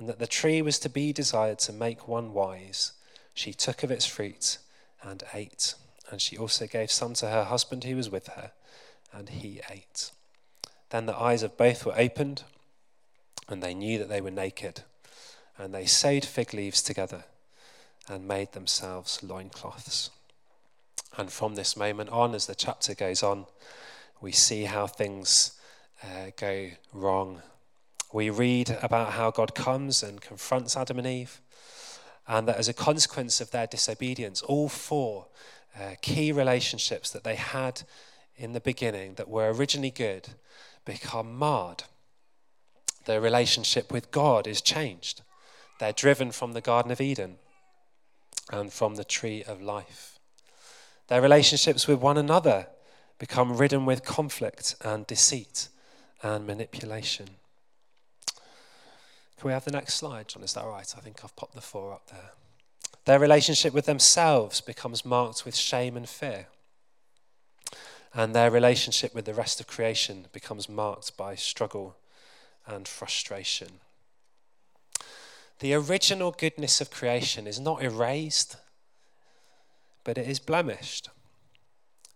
and 0.00 0.08
that 0.08 0.18
the 0.18 0.26
tree 0.26 0.62
was 0.62 0.78
to 0.78 0.88
be 0.88 1.12
desired 1.12 1.58
to 1.58 1.74
make 1.74 2.08
one 2.08 2.32
wise, 2.32 2.92
she 3.34 3.52
took 3.52 3.82
of 3.82 3.90
its 3.90 4.06
fruit 4.06 4.56
and 5.02 5.22
ate. 5.34 5.74
And 6.10 6.22
she 6.22 6.38
also 6.38 6.66
gave 6.66 6.90
some 6.90 7.12
to 7.14 7.28
her 7.28 7.44
husband 7.44 7.84
who 7.84 7.96
was 7.96 8.08
with 8.08 8.28
her, 8.28 8.52
and 9.12 9.28
he 9.28 9.60
ate. 9.70 10.10
Then 10.88 11.04
the 11.04 11.14
eyes 11.14 11.42
of 11.42 11.58
both 11.58 11.84
were 11.84 11.98
opened, 11.98 12.44
and 13.46 13.62
they 13.62 13.74
knew 13.74 13.98
that 13.98 14.08
they 14.08 14.22
were 14.22 14.30
naked. 14.30 14.84
And 15.58 15.74
they 15.74 15.84
sewed 15.84 16.24
fig 16.24 16.54
leaves 16.54 16.82
together 16.82 17.24
and 18.08 18.26
made 18.26 18.52
themselves 18.52 19.22
loincloths. 19.22 20.08
And 21.18 21.30
from 21.30 21.56
this 21.56 21.76
moment 21.76 22.08
on, 22.08 22.34
as 22.34 22.46
the 22.46 22.54
chapter 22.54 22.94
goes 22.94 23.22
on, 23.22 23.44
we 24.22 24.32
see 24.32 24.64
how 24.64 24.86
things 24.86 25.60
uh, 26.02 26.30
go 26.38 26.70
wrong. 26.94 27.42
We 28.12 28.30
read 28.30 28.76
about 28.82 29.12
how 29.12 29.30
God 29.30 29.54
comes 29.54 30.02
and 30.02 30.20
confronts 30.20 30.76
Adam 30.76 30.98
and 30.98 31.06
Eve, 31.06 31.40
and 32.26 32.48
that 32.48 32.56
as 32.56 32.68
a 32.68 32.74
consequence 32.74 33.40
of 33.40 33.50
their 33.50 33.66
disobedience, 33.66 34.42
all 34.42 34.68
four 34.68 35.26
uh, 35.78 35.94
key 36.02 36.32
relationships 36.32 37.10
that 37.10 37.24
they 37.24 37.36
had 37.36 37.82
in 38.36 38.52
the 38.52 38.60
beginning 38.60 39.14
that 39.14 39.28
were 39.28 39.52
originally 39.52 39.90
good 39.90 40.30
become 40.84 41.36
marred. 41.36 41.84
Their 43.04 43.20
relationship 43.20 43.92
with 43.92 44.10
God 44.10 44.46
is 44.46 44.60
changed. 44.60 45.22
They're 45.78 45.92
driven 45.92 46.32
from 46.32 46.52
the 46.52 46.60
Garden 46.60 46.90
of 46.90 47.00
Eden 47.00 47.36
and 48.52 48.72
from 48.72 48.96
the 48.96 49.04
tree 49.04 49.44
of 49.44 49.62
life. 49.62 50.18
Their 51.08 51.22
relationships 51.22 51.86
with 51.86 52.00
one 52.00 52.18
another 52.18 52.68
become 53.18 53.56
ridden 53.56 53.86
with 53.86 54.04
conflict 54.04 54.76
and 54.82 55.06
deceit 55.06 55.68
and 56.22 56.46
manipulation. 56.46 57.28
Can 59.40 59.48
we 59.48 59.54
have 59.54 59.64
the 59.64 59.70
next 59.70 59.94
slide, 59.94 60.28
John? 60.28 60.42
Is 60.42 60.52
that 60.52 60.66
right? 60.66 60.94
I 60.94 61.00
think 61.00 61.24
I've 61.24 61.34
popped 61.34 61.54
the 61.54 61.62
four 61.62 61.94
up 61.94 62.10
there. 62.10 62.32
Their 63.06 63.18
relationship 63.18 63.72
with 63.72 63.86
themselves 63.86 64.60
becomes 64.60 65.02
marked 65.02 65.46
with 65.46 65.56
shame 65.56 65.96
and 65.96 66.06
fear. 66.06 66.48
And 68.12 68.34
their 68.34 68.50
relationship 68.50 69.14
with 69.14 69.24
the 69.24 69.32
rest 69.32 69.58
of 69.58 69.66
creation 69.66 70.26
becomes 70.34 70.68
marked 70.68 71.16
by 71.16 71.36
struggle 71.36 71.96
and 72.66 72.86
frustration. 72.86 73.80
The 75.60 75.72
original 75.72 76.32
goodness 76.32 76.82
of 76.82 76.90
creation 76.90 77.46
is 77.46 77.58
not 77.58 77.82
erased, 77.82 78.56
but 80.04 80.18
it 80.18 80.28
is 80.28 80.38
blemished. 80.38 81.08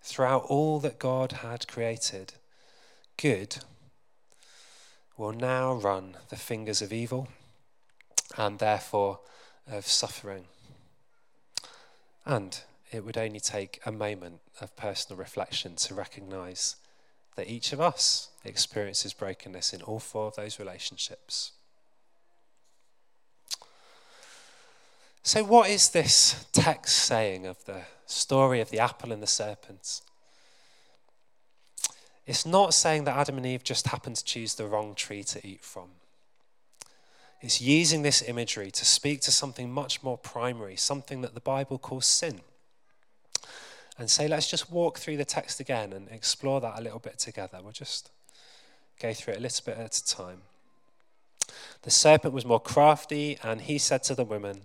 Throughout 0.03 0.45
all 0.51 0.79
that 0.81 0.99
God 0.99 1.33
had 1.33 1.69
created, 1.69 2.35
good 3.17 3.65
will 5.17 5.33
now 5.33 5.73
run 5.73 6.17
the 6.29 6.37
fingers 6.37 6.83
of 6.83 6.93
evil 6.93 7.29
and 8.37 8.59
therefore 8.59 9.21
of 9.71 9.87
suffering. 9.87 10.45
And 12.27 12.61
it 12.91 13.05
would 13.05 13.19
only 13.19 13.41
take 13.41 13.81
a 13.85 13.93
moment 13.93 14.41
of 14.61 14.77
personal 14.77 15.19
reflection 15.19 15.77
to 15.77 15.95
recognize 15.95 16.77
that 17.37 17.49
each 17.49 17.73
of 17.73 17.81
us 17.81 18.29
experiences 18.45 19.13
brokenness 19.13 19.73
in 19.73 19.83
all 19.83 19.99
four 19.99 20.29
of 20.29 20.37
those 20.37 20.59
relationships. 20.59 21.53
So, 25.23 25.43
what 25.43 25.71
is 25.71 25.89
this 25.89 26.47
text 26.53 26.97
saying 26.97 27.47
of 27.47 27.65
the 27.65 27.83
story 28.07 28.61
of 28.61 28.71
the 28.71 28.79
apple 28.79 29.11
and 29.11 29.23
the 29.23 29.27
serpent? 29.27 30.03
It's 32.27 32.47
not 32.47 32.73
saying 32.73 33.05
that 33.05 33.17
Adam 33.17 33.37
and 33.37 33.47
Eve 33.47 33.65
just 33.65 33.89
happened 33.89 34.17
to 34.17 34.25
choose 34.25 34.55
the 34.55 34.67
wrong 34.67 34.95
tree 34.95 35.23
to 35.25 35.47
eat 35.47 35.63
from. 35.63 35.91
It's 37.41 37.61
using 37.61 38.03
this 38.03 38.23
imagery 38.23 38.71
to 38.71 38.85
speak 38.85 39.21
to 39.23 39.31
something 39.31 39.71
much 39.71 40.03
more 40.03 40.17
primary, 40.17 40.77
something 40.77 41.21
that 41.21 41.35
the 41.35 41.41
Bible 41.41 41.79
calls 41.79 42.07
sin. 42.07 42.41
And 43.99 44.11
say, 44.11 44.27
let's 44.27 44.51
just 44.51 44.73
walk 44.73 44.99
through 44.99 45.19
the 45.19 45.25
text 45.25 45.61
again 45.61 45.93
and 45.93 46.09
explore 46.09 46.61
that 46.63 46.79
a 46.79 46.83
little 46.83 46.99
bit 46.99 47.19
together. 47.19 47.59
We'll 47.63 47.73
just 47.73 48.11
go 49.01 49.13
through 49.13 49.35
it 49.35 49.39
a 49.39 49.43
little 49.43 49.65
bit 49.65 49.79
at 49.79 49.97
a 49.97 50.05
time. 50.07 50.43
The 51.83 51.91
serpent 51.91 52.33
was 52.33 52.47
more 52.47 52.61
crafty, 52.61 53.39
and 53.43 53.61
he 53.61 53.77
said 53.77 54.03
to 54.05 54.15
the 54.15 54.25
woman, 54.25 54.63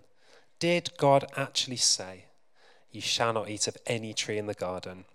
did 0.59 0.91
God 0.97 1.25
actually 1.37 1.77
say, 1.77 2.25
You 2.91 3.01
shall 3.01 3.33
not 3.33 3.49
eat 3.49 3.67
of 3.67 3.77
any 3.85 4.13
tree 4.13 4.37
in 4.37 4.47
the 4.47 4.53
garden? 4.53 5.05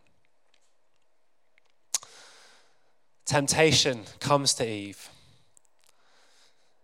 Temptation 3.25 4.05
comes 4.21 4.55
to 4.55 4.69
Eve 4.69 5.09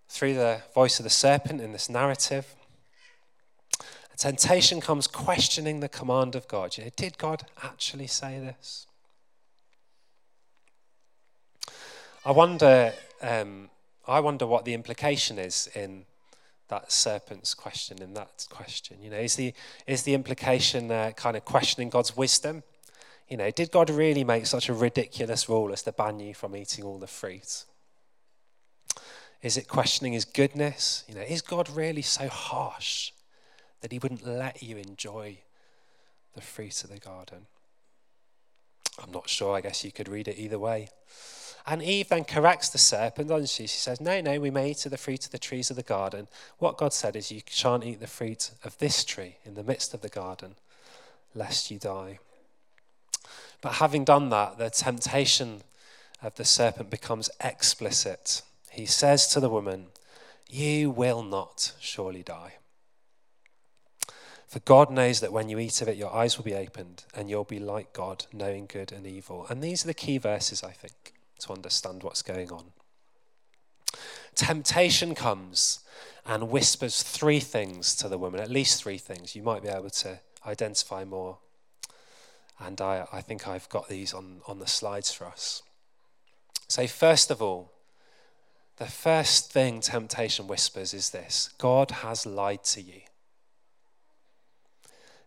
through 0.09 0.35
the 0.35 0.63
voice 0.75 0.99
of 0.99 1.05
the 1.05 1.11
serpent 1.11 1.61
in 1.61 1.73
this 1.73 1.89
narrative. 1.89 2.55
Temptation 4.17 4.81
comes 4.81 5.07
questioning 5.07 5.81
the 5.81 5.89
command 5.89 6.35
of 6.35 6.47
God. 6.47 6.77
You 6.77 6.85
know, 6.85 6.91
did 6.95 7.17
God 7.17 7.45
actually 7.63 8.07
say 8.07 8.39
this? 8.39 8.87
I 12.25 12.33
wonder. 12.33 12.93
Um, 13.23 13.71
I 14.07 14.21
wonder 14.21 14.47
what 14.47 14.65
the 14.65 14.75
implication 14.75 15.39
is 15.39 15.69
in 15.75 16.05
that 16.69 16.91
serpent's 16.91 17.53
question 17.53 18.01
in 18.01 18.15
that 18.15 18.47
question. 18.51 18.97
You 19.03 19.11
know, 19.11 19.19
is 19.19 19.37
the 19.37 19.53
is 19.87 20.05
the 20.05 20.15
implication 20.15 20.91
uh, 20.91 21.13
kind 21.17 21.37
of 21.37 21.45
questioning 21.45 21.91
God's 21.91 22.17
wisdom? 22.17 22.63
You 23.31 23.37
know, 23.37 23.51
did 23.53 23.71
God 23.71 23.89
really 23.91 24.25
make 24.25 24.45
such 24.47 24.69
a 24.69 24.75
ridiculous 24.75 25.49
rule 25.49 25.73
as 25.73 25.83
to 25.85 25.93
ban 25.93 26.19
you 26.19 26.35
from 26.35 26.57
eating 26.57 26.85
all 26.85 26.99
the 26.99 27.07
fruit? 27.07 27.65
Is 29.41 29.57
it 29.57 29.69
questioning 29.69 30.13
his 30.13 30.25
goodness? 30.25 31.05
You 31.09 31.15
know, 31.15 31.23
is 31.23 31.41
God 31.41 31.71
really 31.71 32.03
so 32.03 32.29
harsh 32.29 33.13
that 33.81 33.93
he 33.93 34.01
wouldn't 34.01 34.27
let 34.27 34.63
you 34.63 34.77
enjoy 34.77 35.39
the 36.35 36.41
fruit 36.41 36.83
of 36.83 36.91
the 36.91 36.99
garden? 36.99 37.47
I'm 39.03 39.13
not 39.13 39.29
sure. 39.29 39.57
I 39.57 39.61
guess 39.61 39.85
you 39.85 39.93
could 39.93 40.09
read 40.09 40.27
it 40.27 40.37
either 40.37 40.59
way. 40.59 40.89
And 41.67 41.83
Eve 41.83 42.09
then 42.09 42.25
corrects 42.25 42.71
the 42.71 42.79
serpent, 42.79 43.29
doesn't 43.29 43.49
she? 43.49 43.69
She 43.69 43.79
says, 43.79 44.01
No, 44.01 44.21
no, 44.21 44.41
we 44.41 44.51
may 44.51 44.73
eat 44.73 44.85
of 44.87 44.91
the 44.91 44.99
fruit 44.99 45.25
of 45.25 45.31
the 45.31 45.39
trees 45.39 45.71
of 45.71 45.77
the 45.77 45.85
garden. 45.85 46.27
What 46.59 46.77
God 46.77 46.93
said 46.93 47.15
is, 47.15 47.31
You 47.31 47.43
shan't 47.47 47.85
eat 47.85 48.01
the 48.01 48.09
fruit 48.09 48.51
of 48.65 48.77
this 48.79 49.05
tree 49.05 49.37
in 49.45 49.55
the 49.55 49.63
midst 49.63 49.95
of 49.95 50.01
the 50.01 50.09
garden, 50.09 50.57
lest 51.33 51.71
you 51.71 51.79
die. 51.79 52.19
But 53.61 53.75
having 53.75 54.05
done 54.05 54.31
that, 54.31 54.59
the 54.59 54.71
temptation 54.71 55.63
of 56.23 56.35
the 56.37 56.45
serpent 56.45 56.91
becomes 56.91 57.31
explicit. 57.43 58.43
He 58.71 58.87
says 58.87 59.27
to 59.29 59.41
the 59.41 59.51
woman, 59.51 59.87
You 60.49 60.91
will 60.91 61.23
not 61.23 61.73
surely 61.81 62.23
die. 62.23 62.55
For 64.47 64.61
God 64.61 64.91
knows 64.91 65.21
that 65.21 65.33
when 65.33 65.49
you 65.49 65.59
eat 65.59 65.81
of 65.81 65.89
it, 65.89 65.97
your 65.97 66.13
eyes 66.13 66.37
will 66.37 66.45
be 66.45 66.55
opened 66.55 67.05
and 67.15 67.31
you'll 67.31 67.45
be 67.45 67.61
like 67.61 67.93
God, 67.93 68.27
knowing 68.33 68.67
good 68.67 68.91
and 68.91 69.07
evil. 69.07 69.47
And 69.49 69.63
these 69.63 69.85
are 69.85 69.87
the 69.87 69.95
key 69.95 70.19
verses, 70.19 70.65
I 70.65 70.73
think 70.73 71.15
to 71.41 71.53
understand 71.53 72.03
what's 72.03 72.23
going 72.23 72.51
on. 72.51 72.73
Temptation 74.35 75.15
comes 75.15 75.81
and 76.25 76.51
whispers 76.51 77.03
three 77.03 77.41
things 77.41 77.95
to 77.97 78.09
the 78.09 78.19
woman, 78.19 78.41
at 78.41 78.51
least 78.51 78.83
three 78.83 78.99
things. 78.99 79.35
You 79.35 79.43
might 79.43 79.63
be 79.63 79.69
able 79.69 79.91
to 79.91 80.21
identify 80.47 81.05
more. 81.05 81.39
And 82.61 82.81
I, 82.81 83.07
I 83.13 83.21
think 83.23 83.49
I've 83.49 83.69
got 83.69 83.89
these 83.89 84.13
on, 84.13 84.43
on 84.47 84.59
the 84.59 84.67
slides 84.67 85.13
for 85.13 85.27
us. 85.27 85.63
So, 86.69 86.87
first 86.87 87.31
of 87.31 87.41
all, 87.41 87.73
the 88.77 88.87
first 88.87 89.53
thing 89.53 89.81
temptation 89.81 90.47
whispers 90.47 90.95
is 90.95 91.11
this 91.11 91.51
God 91.59 91.91
has 91.91 92.27
lied 92.27 92.65
to 92.65 92.83
you. 92.83 93.01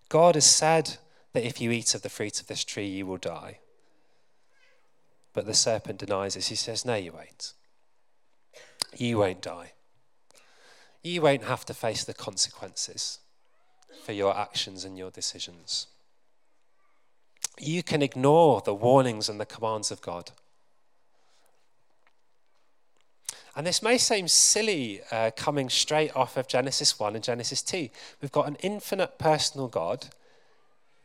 God 0.09 0.35
has 0.35 0.45
said 0.45 0.97
that 1.33 1.43
if 1.43 1.59
you 1.59 1.71
eat 1.71 1.95
of 1.95 2.03
the 2.03 2.09
fruit 2.09 2.39
of 2.39 2.47
this 2.47 2.63
tree, 2.63 2.87
you 2.87 3.05
will 3.05 3.17
die. 3.17 3.59
But 5.33 5.47
the 5.47 5.53
serpent 5.53 5.99
denies 5.99 6.35
this. 6.35 6.47
He 6.47 6.55
says, 6.55 6.85
No, 6.85 6.95
you 6.95 7.11
won't. 7.11 7.53
You 8.95 9.17
won't 9.17 9.41
die. 9.41 9.73
You 11.01 11.21
won't 11.21 11.45
have 11.45 11.65
to 11.65 11.73
face 11.73 12.03
the 12.03 12.13
consequences 12.13 13.19
for 14.05 14.11
your 14.11 14.37
actions 14.37 14.85
and 14.85 14.97
your 14.97 15.11
decisions. 15.11 15.87
You 17.59 17.83
can 17.83 18.01
ignore 18.01 18.61
the 18.61 18.73
warnings 18.73 19.29
and 19.29 19.39
the 19.39 19.45
commands 19.45 19.91
of 19.91 20.01
God. 20.01 20.31
And 23.55 23.67
this 23.67 23.83
may 23.83 23.97
seem 23.99 24.27
silly 24.27 25.01
uh, 25.11 25.29
coming 25.35 25.69
straight 25.69 26.15
off 26.15 26.37
of 26.37 26.47
Genesis 26.47 26.99
1 26.99 27.15
and 27.15 27.23
Genesis 27.23 27.61
2. 27.61 27.89
We've 28.21 28.31
got 28.31 28.47
an 28.47 28.55
infinite 28.61 29.19
personal 29.19 29.67
God 29.67 30.07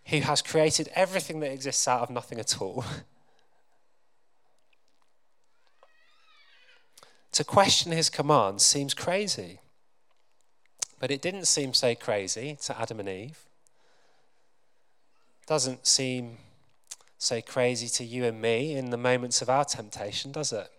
who 0.06 0.20
has 0.20 0.40
created 0.40 0.88
everything 0.94 1.40
that 1.40 1.52
exists 1.52 1.86
out 1.86 2.00
of 2.00 2.08
nothing 2.08 2.40
at 2.40 2.62
all. 2.62 2.86
to 7.32 7.44
question 7.44 7.92
his 7.92 8.08
commands 8.08 8.64
seems 8.64 8.94
crazy. 8.94 9.60
But 10.98 11.10
it 11.10 11.20
didn't 11.20 11.46
seem 11.46 11.74
so 11.74 11.94
crazy 11.94 12.56
to 12.62 12.80
Adam 12.80 13.00
and 13.00 13.08
Eve. 13.08 13.47
Doesn't 15.48 15.86
seem 15.86 16.36
so 17.16 17.40
crazy 17.40 17.88
to 17.88 18.04
you 18.04 18.26
and 18.26 18.38
me 18.38 18.74
in 18.74 18.90
the 18.90 18.98
moments 18.98 19.40
of 19.40 19.48
our 19.48 19.64
temptation, 19.64 20.30
does 20.30 20.52
it? 20.52 20.70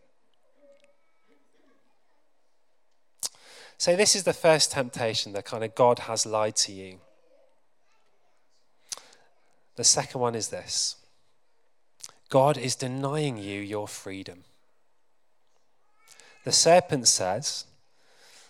So, 3.80 3.96
this 3.96 4.16
is 4.16 4.26
the 4.26 4.34
first 4.34 4.72
temptation 4.72 5.34
that 5.34 5.46
kind 5.46 5.64
of 5.64 5.74
God 5.74 6.00
has 6.00 6.28
lied 6.28 6.56
to 6.58 6.72
you. 6.72 7.00
The 9.76 9.84
second 9.84 10.22
one 10.22 10.36
is 10.36 10.50
this 10.50 10.98
God 12.30 12.56
is 12.56 12.76
denying 12.76 13.40
you 13.40 13.60
your 13.60 13.88
freedom. 13.88 14.44
The 16.44 16.52
serpent 16.52 17.08
says 17.08 17.66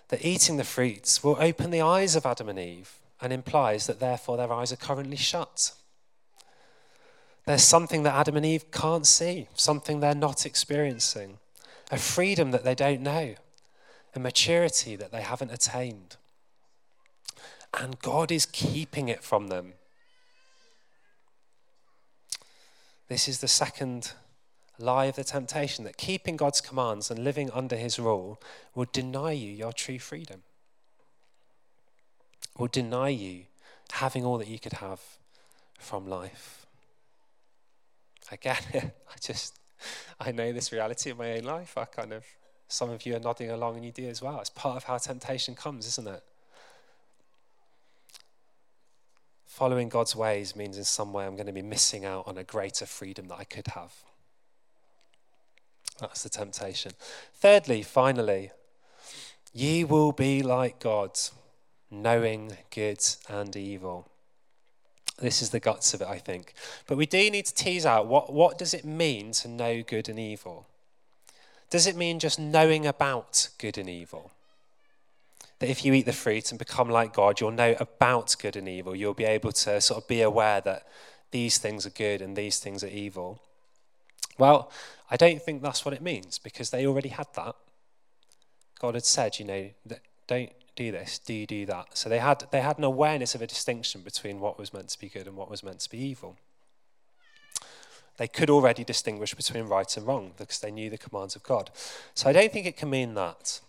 that 0.09 0.25
eating 0.25 0.57
the 0.57 0.65
fruits 0.65 1.23
will 1.23 1.37
open 1.39 1.71
the 1.71 1.81
eyes 1.81 2.17
of 2.17 2.25
Adam 2.25 2.49
and 2.49 2.59
Eve 2.59 2.95
and 3.21 3.31
implies 3.31 3.87
that 3.87 4.01
therefore 4.01 4.35
their 4.35 4.51
eyes 4.51 4.73
are 4.73 4.77
currently 4.77 5.15
shut. 5.15 5.71
There's 7.49 7.63
something 7.63 8.03
that 8.03 8.13
Adam 8.13 8.37
and 8.37 8.45
Eve 8.45 8.69
can't 8.69 9.07
see, 9.07 9.47
something 9.55 9.99
they're 9.99 10.13
not 10.13 10.45
experiencing, 10.45 11.39
a 11.89 11.97
freedom 11.97 12.51
that 12.51 12.63
they 12.63 12.75
don't 12.75 13.01
know 13.01 13.33
a 14.15 14.19
maturity 14.19 14.95
that 14.95 15.11
they 15.11 15.23
haven't 15.23 15.51
attained. 15.51 16.17
And 17.73 17.99
God 18.01 18.31
is 18.31 18.45
keeping 18.45 19.09
it 19.09 19.23
from 19.23 19.47
them. 19.47 19.73
This 23.07 23.27
is 23.27 23.39
the 23.39 23.47
second 23.47 24.13
lie 24.77 25.05
of 25.05 25.15
the 25.15 25.23
temptation 25.23 25.85
that 25.85 25.97
keeping 25.97 26.37
God's 26.37 26.61
commands 26.61 27.09
and 27.09 27.23
living 27.23 27.49
under 27.49 27.77
his 27.77 27.97
rule 27.97 28.39
will 28.75 28.85
deny 28.93 29.31
you 29.31 29.51
your 29.51 29.73
true 29.73 29.97
freedom, 29.97 30.43
will 32.59 32.67
deny 32.67 33.09
you 33.09 33.45
having 33.93 34.23
all 34.23 34.37
that 34.37 34.47
you 34.47 34.59
could 34.59 34.73
have 34.73 34.99
from 35.79 36.07
life. 36.07 36.67
Again, 38.31 38.57
I 38.73 39.17
just, 39.21 39.59
I 40.19 40.31
know 40.31 40.51
this 40.51 40.71
reality 40.71 41.11
in 41.11 41.17
my 41.17 41.37
own 41.37 41.43
life. 41.43 41.77
I 41.77 41.85
kind 41.85 42.13
of 42.13 42.25
some 42.69 42.91
of 42.91 43.03
you 43.03 43.15
are 43.15 43.19
nodding 43.19 43.49
along 43.49 43.75
and 43.75 43.83
you 43.83 43.91
do 43.91 44.07
as 44.07 44.21
well. 44.21 44.39
It's 44.39 44.51
part 44.51 44.77
of 44.77 44.83
how 44.83 44.99
temptation 44.99 45.55
comes, 45.55 45.87
isn't 45.87 46.07
it? 46.07 46.23
Following 49.47 49.89
God's 49.89 50.15
ways 50.15 50.55
means 50.55 50.77
in 50.77 50.83
some 50.83 51.11
way 51.11 51.25
I'm 51.25 51.35
going 51.35 51.47
to 51.47 51.51
be 51.51 51.63
missing 51.63 52.05
out 52.05 52.27
on 52.27 52.37
a 52.37 52.43
greater 52.43 52.85
freedom 52.85 53.27
that 53.29 53.39
I 53.39 53.43
could 53.43 53.67
have. 53.67 53.91
That's 55.99 56.21
the 56.21 56.29
temptation. 56.29 56.91
Thirdly, 57.33 57.81
finally, 57.81 58.51
ye 59.51 59.83
will 59.83 60.11
be 60.11 60.43
like 60.43 60.79
God, 60.79 61.19
knowing 61.89 62.55
good 62.69 63.03
and 63.27 63.53
evil. 63.55 64.08
This 65.21 65.41
is 65.41 65.49
the 65.49 65.59
guts 65.59 65.93
of 65.93 66.01
it, 66.01 66.07
I 66.07 66.17
think. 66.17 66.53
But 66.87 66.97
we 66.97 67.05
do 67.05 67.29
need 67.29 67.45
to 67.45 67.53
tease 67.53 67.85
out 67.85 68.07
what, 68.07 68.31
what 68.31 68.57
does 68.57 68.73
it 68.73 68.85
mean 68.85 69.31
to 69.33 69.47
know 69.47 69.81
good 69.81 70.07
and 70.09 70.19
evil? 70.19 70.65
Does 71.69 71.85
it 71.85 71.95
mean 71.95 72.19
just 72.19 72.39
knowing 72.39 72.85
about 72.85 73.49
good 73.57 73.77
and 73.77 73.89
evil? 73.89 74.31
That 75.59 75.69
if 75.69 75.83
you 75.83 75.93
eat 75.93 76.05
the 76.05 76.13
fruit 76.13 76.51
and 76.51 76.57
become 76.57 76.89
like 76.89 77.13
God, 77.13 77.39
you'll 77.39 77.51
know 77.51 77.75
about 77.79 78.35
good 78.39 78.55
and 78.55 78.67
evil. 78.67 78.95
You'll 78.95 79.13
be 79.13 79.25
able 79.25 79.51
to 79.51 79.81
sort 79.81 80.01
of 80.01 80.07
be 80.07 80.21
aware 80.21 80.61
that 80.61 80.87
these 81.31 81.57
things 81.57 81.85
are 81.85 81.91
good 81.91 82.21
and 82.21 82.35
these 82.35 82.59
things 82.59 82.83
are 82.83 82.87
evil. 82.87 83.41
Well, 84.37 84.71
I 85.11 85.17
don't 85.17 85.41
think 85.41 85.61
that's 85.61 85.83
what 85.83 85.93
it 85.93 86.01
means 86.01 86.39
because 86.39 86.69
they 86.69 86.85
already 86.87 87.09
had 87.09 87.27
that. 87.35 87.55
God 88.79 88.93
had 88.93 89.05
said, 89.05 89.37
you 89.37 89.45
know, 89.45 89.69
that 89.85 89.99
don't 90.27 90.51
do 90.79 90.91
this, 90.91 91.19
do 91.19 91.45
do 91.45 91.65
that? 91.67 91.97
So 91.97 92.09
they 92.09 92.19
had, 92.19 92.45
they 92.51 92.61
had 92.61 92.77
an 92.77 92.83
awareness 92.83 93.35
of 93.35 93.41
a 93.41 93.47
distinction 93.47 94.01
between 94.01 94.39
what 94.39 94.57
was 94.57 94.73
meant 94.73 94.89
to 94.89 94.99
be 94.99 95.09
good 95.09 95.27
and 95.27 95.35
what 95.35 95.49
was 95.49 95.63
meant 95.63 95.79
to 95.81 95.89
be 95.89 95.99
evil 95.99 96.37
they 98.19 98.27
could 98.27 98.49
already 98.49 98.83
distinguish 98.83 99.33
between 99.33 99.63
right 99.63 99.95
and 99.95 100.05
wrong 100.05 100.33
because 100.37 100.59
they 100.59 100.71
knew 100.71 100.89
the 100.89 100.97
commands 100.97 101.37
of 101.37 101.43
God. 101.43 101.71
So 102.13 102.29
I 102.29 102.33
don't 102.33 102.51
think 102.51 102.65
it 102.65 102.75
can 102.75 102.89
mean 102.89 103.13
that. 103.13 103.61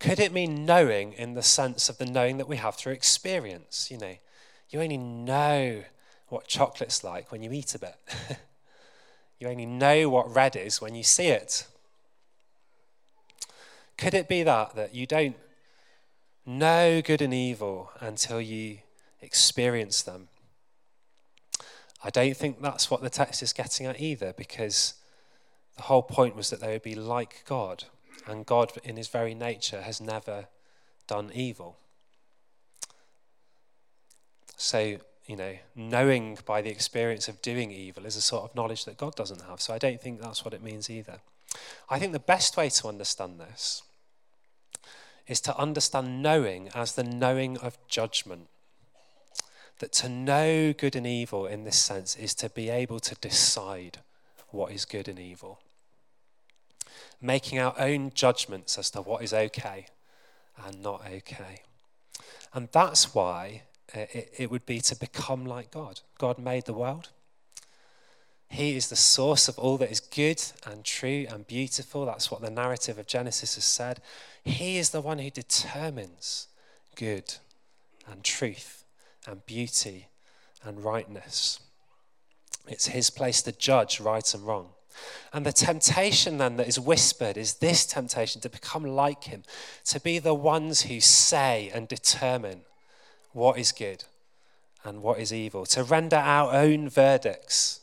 Could 0.00 0.18
it 0.18 0.32
mean 0.32 0.66
knowing 0.66 1.12
in 1.12 1.34
the 1.34 1.42
sense 1.42 1.88
of 1.88 1.98
the 1.98 2.06
knowing 2.06 2.38
that 2.38 2.48
we 2.48 2.56
have 2.56 2.74
through 2.74 2.92
experience? 2.92 3.88
You 3.88 3.98
know, 3.98 4.16
you 4.68 4.80
only 4.80 4.96
know 4.96 5.84
what 6.28 6.48
chocolate's 6.48 7.04
like 7.04 7.30
when 7.30 7.44
you 7.44 7.52
eat 7.52 7.76
a 7.76 7.78
bit. 7.78 7.94
you 9.38 9.46
only 9.46 9.64
know 9.64 10.08
what 10.08 10.34
red 10.34 10.56
is 10.56 10.80
when 10.80 10.96
you 10.96 11.04
see 11.04 11.28
it. 11.28 11.68
Could 13.96 14.14
it 14.14 14.28
be 14.28 14.42
that, 14.42 14.74
that 14.74 14.92
you 14.92 15.06
don't 15.06 15.36
know 16.46 17.00
good 17.02 17.22
and 17.22 17.34
evil 17.34 17.90
until 18.00 18.40
you 18.40 18.78
experience 19.20 20.02
them? 20.02 20.28
I 22.02 22.10
don't 22.10 22.36
think 22.36 22.60
that's 22.60 22.90
what 22.90 23.02
the 23.02 23.10
text 23.10 23.42
is 23.42 23.52
getting 23.52 23.86
at 23.86 24.00
either, 24.00 24.34
because 24.36 24.94
the 25.76 25.82
whole 25.82 26.02
point 26.02 26.36
was 26.36 26.50
that 26.50 26.60
they 26.60 26.72
would 26.72 26.82
be 26.82 26.94
like 26.94 27.44
God, 27.46 27.84
and 28.26 28.44
God, 28.44 28.72
in 28.84 28.96
his 28.96 29.08
very 29.08 29.34
nature, 29.34 29.82
has 29.82 30.00
never 30.00 30.46
done 31.06 31.30
evil. 31.34 31.78
So, 34.56 34.98
you 35.26 35.36
know, 35.36 35.56
knowing 35.74 36.38
by 36.44 36.62
the 36.62 36.70
experience 36.70 37.28
of 37.28 37.42
doing 37.42 37.70
evil 37.70 38.06
is 38.06 38.16
a 38.16 38.20
sort 38.20 38.44
of 38.44 38.54
knowledge 38.54 38.84
that 38.84 38.96
God 38.96 39.14
doesn't 39.16 39.42
have. 39.42 39.60
So 39.60 39.74
I 39.74 39.78
don't 39.78 40.00
think 40.00 40.20
that's 40.20 40.44
what 40.44 40.54
it 40.54 40.62
means 40.62 40.88
either. 40.88 41.18
I 41.88 41.98
think 41.98 42.12
the 42.12 42.18
best 42.18 42.56
way 42.56 42.68
to 42.68 42.88
understand 42.88 43.40
this 43.40 43.82
is 45.26 45.40
to 45.40 45.56
understand 45.58 46.22
knowing 46.22 46.68
as 46.74 46.94
the 46.94 47.04
knowing 47.04 47.56
of 47.58 47.78
judgment 47.88 48.48
that 49.78 49.92
to 49.92 50.08
know 50.08 50.72
good 50.72 50.94
and 50.94 51.06
evil 51.06 51.46
in 51.46 51.64
this 51.64 51.78
sense 51.78 52.16
is 52.16 52.34
to 52.34 52.48
be 52.48 52.68
able 52.68 53.00
to 53.00 53.14
decide 53.16 53.98
what 54.50 54.70
is 54.70 54.84
good 54.84 55.08
and 55.08 55.18
evil, 55.18 55.60
making 57.20 57.58
our 57.58 57.74
own 57.78 58.12
judgments 58.14 58.78
as 58.78 58.90
to 58.90 59.00
what 59.02 59.22
is 59.22 59.32
okay 59.32 59.86
and 60.64 60.82
not 60.82 61.04
okay. 61.06 61.62
And 62.52 62.68
that's 62.70 63.14
why 63.14 63.62
it, 63.92 64.50
would 64.50 64.64
be 64.64 64.80
to 64.80 64.96
become 64.96 65.44
like 65.44 65.72
God. 65.72 66.00
God 66.18 66.38
made 66.38 66.66
the 66.66 66.72
world. 66.72 67.08
He 68.54 68.76
is 68.76 68.88
the 68.88 68.94
source 68.94 69.48
of 69.48 69.58
all 69.58 69.78
that 69.78 69.90
is 69.90 69.98
good 69.98 70.40
and 70.64 70.84
true 70.84 71.26
and 71.28 71.44
beautiful. 71.44 72.06
That's 72.06 72.30
what 72.30 72.40
the 72.40 72.50
narrative 72.50 72.98
of 72.98 73.08
Genesis 73.08 73.56
has 73.56 73.64
said. 73.64 74.00
He 74.44 74.78
is 74.78 74.90
the 74.90 75.00
one 75.00 75.18
who 75.18 75.28
determines 75.28 76.46
good 76.94 77.34
and 78.08 78.22
truth 78.22 78.84
and 79.26 79.44
beauty 79.44 80.06
and 80.62 80.84
rightness. 80.84 81.58
It's 82.68 82.86
his 82.86 83.10
place 83.10 83.42
to 83.42 83.50
judge 83.50 83.98
right 83.98 84.32
and 84.32 84.46
wrong. 84.46 84.68
And 85.32 85.44
the 85.44 85.52
temptation 85.52 86.38
then 86.38 86.56
that 86.56 86.68
is 86.68 86.78
whispered 86.78 87.36
is 87.36 87.54
this 87.54 87.84
temptation 87.84 88.40
to 88.42 88.48
become 88.48 88.84
like 88.84 89.24
him, 89.24 89.42
to 89.86 89.98
be 89.98 90.20
the 90.20 90.32
ones 90.32 90.82
who 90.82 91.00
say 91.00 91.72
and 91.74 91.88
determine 91.88 92.60
what 93.32 93.58
is 93.58 93.72
good 93.72 94.04
and 94.84 95.02
what 95.02 95.18
is 95.18 95.32
evil, 95.32 95.66
to 95.66 95.82
render 95.82 96.18
our 96.18 96.54
own 96.54 96.88
verdicts. 96.88 97.80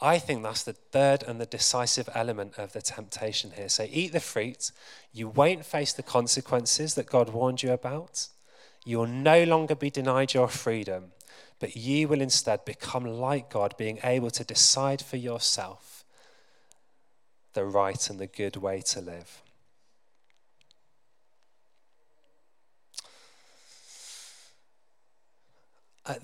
I 0.00 0.18
think 0.18 0.42
that's 0.42 0.62
the 0.62 0.74
third 0.74 1.22
and 1.22 1.40
the 1.40 1.46
decisive 1.46 2.08
element 2.14 2.58
of 2.58 2.72
the 2.72 2.82
temptation 2.82 3.52
here. 3.52 3.68
So 3.68 3.86
eat 3.88 4.12
the 4.12 4.20
fruit. 4.20 4.70
You 5.12 5.28
won't 5.28 5.64
face 5.64 5.92
the 5.92 6.02
consequences 6.02 6.94
that 6.94 7.06
God 7.06 7.30
warned 7.30 7.62
you 7.62 7.72
about. 7.72 8.28
You 8.84 8.98
will 8.98 9.06
no 9.06 9.44
longer 9.44 9.74
be 9.74 9.90
denied 9.90 10.34
your 10.34 10.48
freedom, 10.48 11.12
but 11.58 11.76
you 11.76 12.08
will 12.08 12.20
instead 12.20 12.64
become 12.64 13.04
like 13.04 13.50
God, 13.50 13.74
being 13.78 13.98
able 14.04 14.30
to 14.30 14.44
decide 14.44 15.00
for 15.00 15.16
yourself 15.16 16.04
the 17.54 17.64
right 17.64 18.10
and 18.10 18.18
the 18.18 18.26
good 18.26 18.56
way 18.56 18.82
to 18.82 19.00
live. 19.00 19.42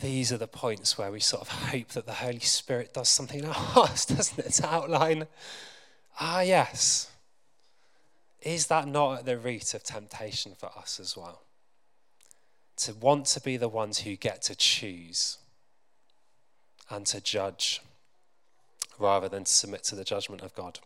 These 0.00 0.32
are 0.32 0.38
the 0.38 0.46
points 0.46 0.96
where 0.96 1.10
we 1.10 1.20
sort 1.20 1.42
of 1.42 1.48
hope 1.48 1.88
that 1.88 2.06
the 2.06 2.14
Holy 2.14 2.38
Spirit 2.38 2.94
does 2.94 3.08
something 3.08 3.40
in 3.40 3.46
our 3.46 3.54
hearts, 3.54 4.06
doesn't 4.06 4.38
it? 4.38 4.52
To 4.54 4.66
outline, 4.66 5.26
ah, 6.20 6.40
yes. 6.40 7.10
Is 8.40 8.66
that 8.68 8.88
not 8.88 9.20
at 9.20 9.24
the 9.24 9.38
root 9.38 9.74
of 9.74 9.82
temptation 9.82 10.54
for 10.58 10.70
us 10.76 10.98
as 11.00 11.16
well? 11.16 11.42
To 12.78 12.94
want 12.94 13.26
to 13.26 13.40
be 13.40 13.56
the 13.56 13.68
ones 13.68 13.98
who 14.00 14.16
get 14.16 14.42
to 14.42 14.54
choose 14.54 15.38
and 16.90 17.06
to 17.06 17.20
judge 17.20 17.80
rather 18.98 19.28
than 19.28 19.44
to 19.44 19.52
submit 19.52 19.84
to 19.84 19.94
the 19.94 20.04
judgment 20.04 20.42
of 20.42 20.54
God. 20.54 20.80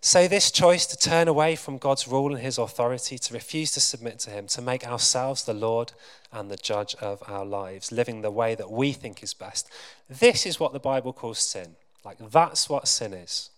So, 0.00 0.28
this 0.28 0.52
choice 0.52 0.86
to 0.86 0.96
turn 0.96 1.26
away 1.26 1.56
from 1.56 1.78
God's 1.78 2.06
rule 2.06 2.32
and 2.32 2.42
his 2.42 2.56
authority, 2.56 3.18
to 3.18 3.34
refuse 3.34 3.72
to 3.72 3.80
submit 3.80 4.20
to 4.20 4.30
him, 4.30 4.46
to 4.48 4.62
make 4.62 4.86
ourselves 4.86 5.42
the 5.42 5.54
Lord 5.54 5.92
and 6.32 6.50
the 6.50 6.56
judge 6.56 6.94
of 7.00 7.20
our 7.26 7.44
lives, 7.44 7.90
living 7.90 8.22
the 8.22 8.30
way 8.30 8.54
that 8.54 8.70
we 8.70 8.92
think 8.92 9.22
is 9.24 9.34
best, 9.34 9.68
this 10.08 10.46
is 10.46 10.60
what 10.60 10.72
the 10.72 10.78
Bible 10.78 11.12
calls 11.12 11.40
sin. 11.40 11.74
Like, 12.04 12.18
that's 12.30 12.68
what 12.68 12.86
sin 12.86 13.12
is 13.12 13.50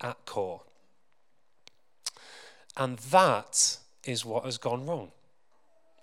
at 0.00 0.24
core. 0.26 0.62
And 2.76 2.98
that 2.98 3.78
is 4.04 4.24
what 4.24 4.44
has 4.44 4.58
gone 4.58 4.84
wrong 4.84 5.12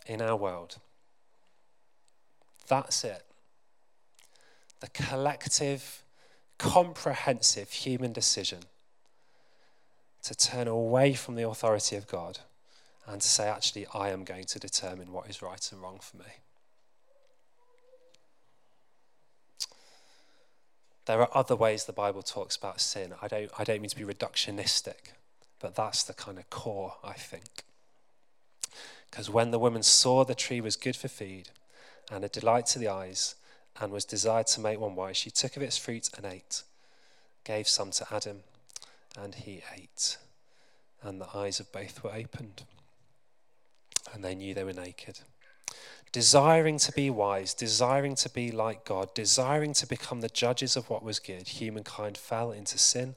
in 0.05 0.21
our 0.21 0.37
world. 0.37 0.77
That's 2.67 3.03
it. 3.03 3.23
The 4.79 4.87
collective, 4.87 6.03
comprehensive 6.57 7.71
human 7.71 8.13
decision 8.13 8.59
to 10.25 10.35
turn 10.35 10.67
away 10.67 11.13
from 11.13 11.35
the 11.35 11.47
authority 11.47 11.95
of 11.95 12.07
God 12.07 12.39
and 13.05 13.21
to 13.21 13.27
say, 13.27 13.47
actually, 13.47 13.85
I 13.93 14.09
am 14.09 14.23
going 14.23 14.45
to 14.45 14.59
determine 14.59 15.11
what 15.11 15.29
is 15.29 15.41
right 15.41 15.69
and 15.71 15.79
wrong 15.79 15.99
for 16.01 16.17
me. 16.17 16.25
There 21.05 21.21
are 21.21 21.29
other 21.37 21.55
ways 21.55 21.85
the 21.85 21.93
Bible 21.93 22.23
talks 22.23 22.55
about 22.55 22.81
sin. 22.81 23.13
I 23.21 23.27
don't, 23.27 23.51
I 23.59 23.63
don't 23.63 23.81
mean 23.81 23.91
to 23.91 23.95
be 23.95 24.11
reductionistic, 24.13 25.13
but 25.59 25.75
that's 25.75 26.01
the 26.01 26.15
kind 26.15 26.39
of 26.39 26.49
core, 26.49 26.95
I 27.03 27.13
think. 27.13 27.63
Because 29.11 29.29
when 29.29 29.51
the 29.51 29.59
woman 29.59 29.83
saw 29.83 30.25
the 30.25 30.33
tree 30.33 30.59
was 30.59 30.75
good 30.75 30.95
for 30.95 31.07
food 31.07 31.51
and 32.11 32.25
a 32.25 32.29
delight 32.29 32.65
to 32.67 32.79
the 32.79 32.87
eyes 32.87 33.35
and 33.79 33.91
was 33.91 34.05
desired 34.05 34.47
to 34.47 34.59
make 34.59 34.79
one 34.79 34.95
wise, 34.95 35.17
she 35.17 35.29
took 35.29 35.55
of 35.55 35.61
its 35.61 35.77
fruit 35.77 36.09
and 36.17 36.25
ate, 36.25 36.63
gave 37.43 37.67
some 37.67 37.91
to 37.91 38.07
Adam 38.11 38.41
and 39.17 39.35
he 39.35 39.61
ate. 39.75 40.17
And 41.01 41.21
the 41.21 41.35
eyes 41.35 41.59
of 41.59 41.71
both 41.71 42.03
were 42.03 42.13
opened, 42.13 42.63
and 44.13 44.23
they 44.23 44.35
knew 44.35 44.53
they 44.53 44.63
were 44.63 44.73
naked. 44.73 45.19
Desiring 46.11 46.79
to 46.79 46.91
be 46.93 47.09
wise, 47.09 47.53
desiring 47.53 48.15
to 48.15 48.29
be 48.29 48.49
like 48.49 48.85
God, 48.85 49.13
desiring 49.13 49.73
to 49.73 49.85
become 49.87 50.21
the 50.21 50.29
judges 50.29 50.75
of 50.75 50.89
what 50.89 51.03
was 51.03 51.19
good, 51.19 51.47
humankind 51.47 52.17
fell 52.17 52.51
into 52.51 52.77
sin 52.77 53.15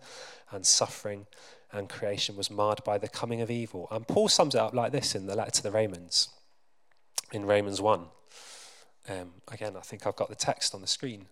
and 0.50 0.66
suffering, 0.66 1.26
and 1.72 1.88
creation 1.88 2.36
was 2.36 2.50
marred 2.50 2.82
by 2.84 2.98
the 2.98 3.08
coming 3.08 3.40
of 3.40 3.50
evil. 3.50 3.86
And 3.90 4.06
Paul 4.06 4.28
sums 4.28 4.54
it 4.54 4.60
up 4.60 4.74
like 4.74 4.92
this 4.92 5.14
in 5.14 5.26
the 5.26 5.36
letter 5.36 5.52
to 5.52 5.62
the 5.62 5.70
Romans, 5.70 6.28
in 7.32 7.46
Romans 7.46 7.80
1. 7.80 8.06
Um, 9.08 9.30
again, 9.50 9.76
I 9.76 9.80
think 9.80 10.06
I've 10.06 10.16
got 10.16 10.28
the 10.28 10.34
text 10.34 10.74
on 10.74 10.80
the 10.80 10.86
screen. 10.86 11.26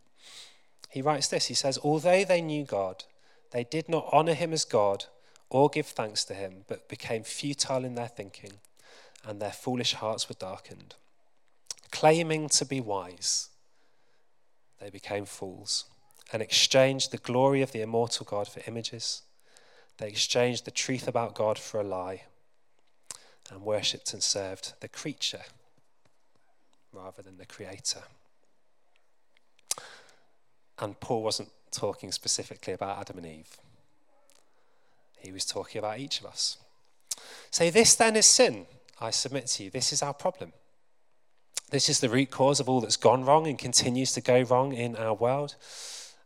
He 0.90 1.02
writes 1.02 1.28
this 1.28 1.46
He 1.46 1.54
says, 1.54 1.78
Although 1.82 2.24
they 2.24 2.40
knew 2.40 2.64
God, 2.64 3.04
they 3.50 3.64
did 3.64 3.88
not 3.88 4.08
honor 4.12 4.34
him 4.34 4.52
as 4.52 4.64
God 4.64 5.06
or 5.48 5.68
give 5.68 5.86
thanks 5.86 6.24
to 6.24 6.34
him, 6.34 6.64
but 6.66 6.88
became 6.88 7.22
futile 7.22 7.84
in 7.84 7.94
their 7.94 8.08
thinking, 8.08 8.52
and 9.24 9.40
their 9.40 9.52
foolish 9.52 9.94
hearts 9.94 10.28
were 10.28 10.34
darkened. 10.38 10.94
Claiming 11.90 12.48
to 12.50 12.64
be 12.64 12.80
wise, 12.80 13.48
they 14.80 14.90
became 14.90 15.24
fools 15.24 15.84
and 16.32 16.42
exchanged 16.42 17.12
the 17.12 17.18
glory 17.18 17.62
of 17.62 17.72
the 17.72 17.80
immortal 17.80 18.26
God 18.28 18.48
for 18.48 18.62
images. 18.66 19.22
They 19.98 20.08
exchanged 20.08 20.64
the 20.64 20.70
truth 20.70 21.06
about 21.06 21.34
God 21.34 21.58
for 21.58 21.80
a 21.80 21.84
lie 21.84 22.24
and 23.50 23.62
worshipped 23.62 24.12
and 24.12 24.22
served 24.22 24.74
the 24.80 24.88
creature 24.88 25.42
rather 26.92 27.22
than 27.22 27.38
the 27.38 27.46
creator. 27.46 28.02
And 30.78 30.98
Paul 31.00 31.22
wasn't 31.22 31.50
talking 31.70 32.12
specifically 32.12 32.72
about 32.72 32.98
Adam 32.98 33.18
and 33.18 33.26
Eve. 33.26 33.56
He 35.18 35.32
was 35.32 35.44
talking 35.44 35.78
about 35.78 35.98
each 35.98 36.20
of 36.20 36.26
us. 36.26 36.58
Say, 37.50 37.70
this 37.70 37.94
then 37.94 38.16
is 38.16 38.26
sin. 38.26 38.66
I 39.00 39.10
submit 39.10 39.46
to 39.46 39.64
you, 39.64 39.70
this 39.70 39.92
is 39.92 40.02
our 40.02 40.14
problem. 40.14 40.52
This 41.70 41.88
is 41.88 42.00
the 42.00 42.08
root 42.08 42.30
cause 42.30 42.60
of 42.60 42.68
all 42.68 42.80
that's 42.80 42.96
gone 42.96 43.24
wrong 43.24 43.46
and 43.46 43.58
continues 43.58 44.12
to 44.12 44.20
go 44.20 44.42
wrong 44.42 44.72
in 44.72 44.94
our 44.96 45.14
world. 45.14 45.56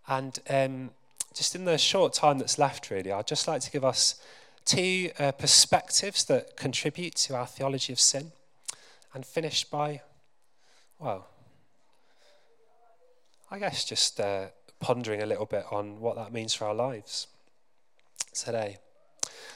And 0.07 0.39
um, 0.51 0.91
just 1.35 1.55
in 1.55 1.65
the 1.65 1.79
short 1.79 2.13
time 2.13 2.39
that's 2.39 2.59
left, 2.59 2.91
really, 2.91 3.11
I'd 3.11 3.27
just 3.27 3.49
like 3.49 3.63
to 3.63 3.71
give 3.71 3.85
us 3.85 4.21
two 4.65 5.11
uh, 5.19 5.33
perspectives 5.33 6.25
that 6.25 6.57
contribute 6.57 7.15
to 7.15 7.37
our 7.37 7.47
theology 7.47 7.93
of 7.93 8.01
sin 8.01 8.33
and 9.15 9.25
finish 9.25 9.65
by, 9.65 10.03
well, 10.99 11.27
I 13.51 13.59
guess 13.59 13.85
just 13.85 14.21
uh, 14.21 14.47
pondering 14.79 15.23
a 15.23 15.27
little 15.27 15.47
bit 15.47 15.65
on 15.73 16.01
what 16.01 16.17
that 16.17 16.33
means 16.33 16.55
for 16.55 16.67
our 16.67 16.75
lives 16.75 17.27
today. 18.33 18.79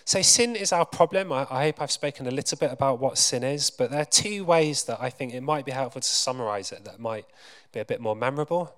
So, 0.05 0.21
sin 0.21 0.57
is 0.57 0.73
our 0.73 0.85
problem. 0.85 1.33
I, 1.33 1.47
I, 1.49 1.65
hope 1.65 1.81
I've 1.81 1.91
spoken 1.91 2.27
a 2.27 2.31
little 2.31 2.59
bit 2.59 2.73
about 2.73 2.99
what 2.99 3.17
sin 3.17 3.43
is, 3.43 3.71
but 3.71 3.91
there 3.91 4.03
are 4.03 4.05
two 4.05 4.45
ways 4.45 4.85
that 4.85 4.99
I 5.01 5.11
think 5.11 5.33
it 5.33 5.43
might 5.43 5.65
be 5.65 5.73
helpful 5.73 6.03
to 6.03 6.09
summarize 6.09 6.73
it 6.73 6.85
that 6.85 6.99
might 6.99 7.25
be 7.73 7.81
a 7.81 7.85
bit 7.85 8.01
more 8.01 8.17
memorable 8.17 8.75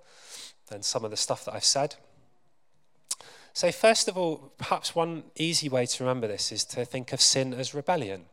than 0.68 0.82
some 0.82 1.04
of 1.04 1.10
the 1.10 1.16
stuff 1.16 1.44
that 1.46 1.54
I've 1.54 1.64
said. 1.64 1.96
So, 3.54 3.72
first 3.72 4.06
of 4.06 4.18
all, 4.18 4.52
perhaps 4.58 4.94
one 4.94 5.24
easy 5.34 5.68
way 5.68 5.86
to 5.86 6.04
remember 6.04 6.28
this 6.28 6.52
is 6.52 6.64
to 6.66 6.84
think 6.84 7.12
of 7.12 7.20
sin 7.20 7.54
as 7.54 7.74
rebellion. 7.74 8.26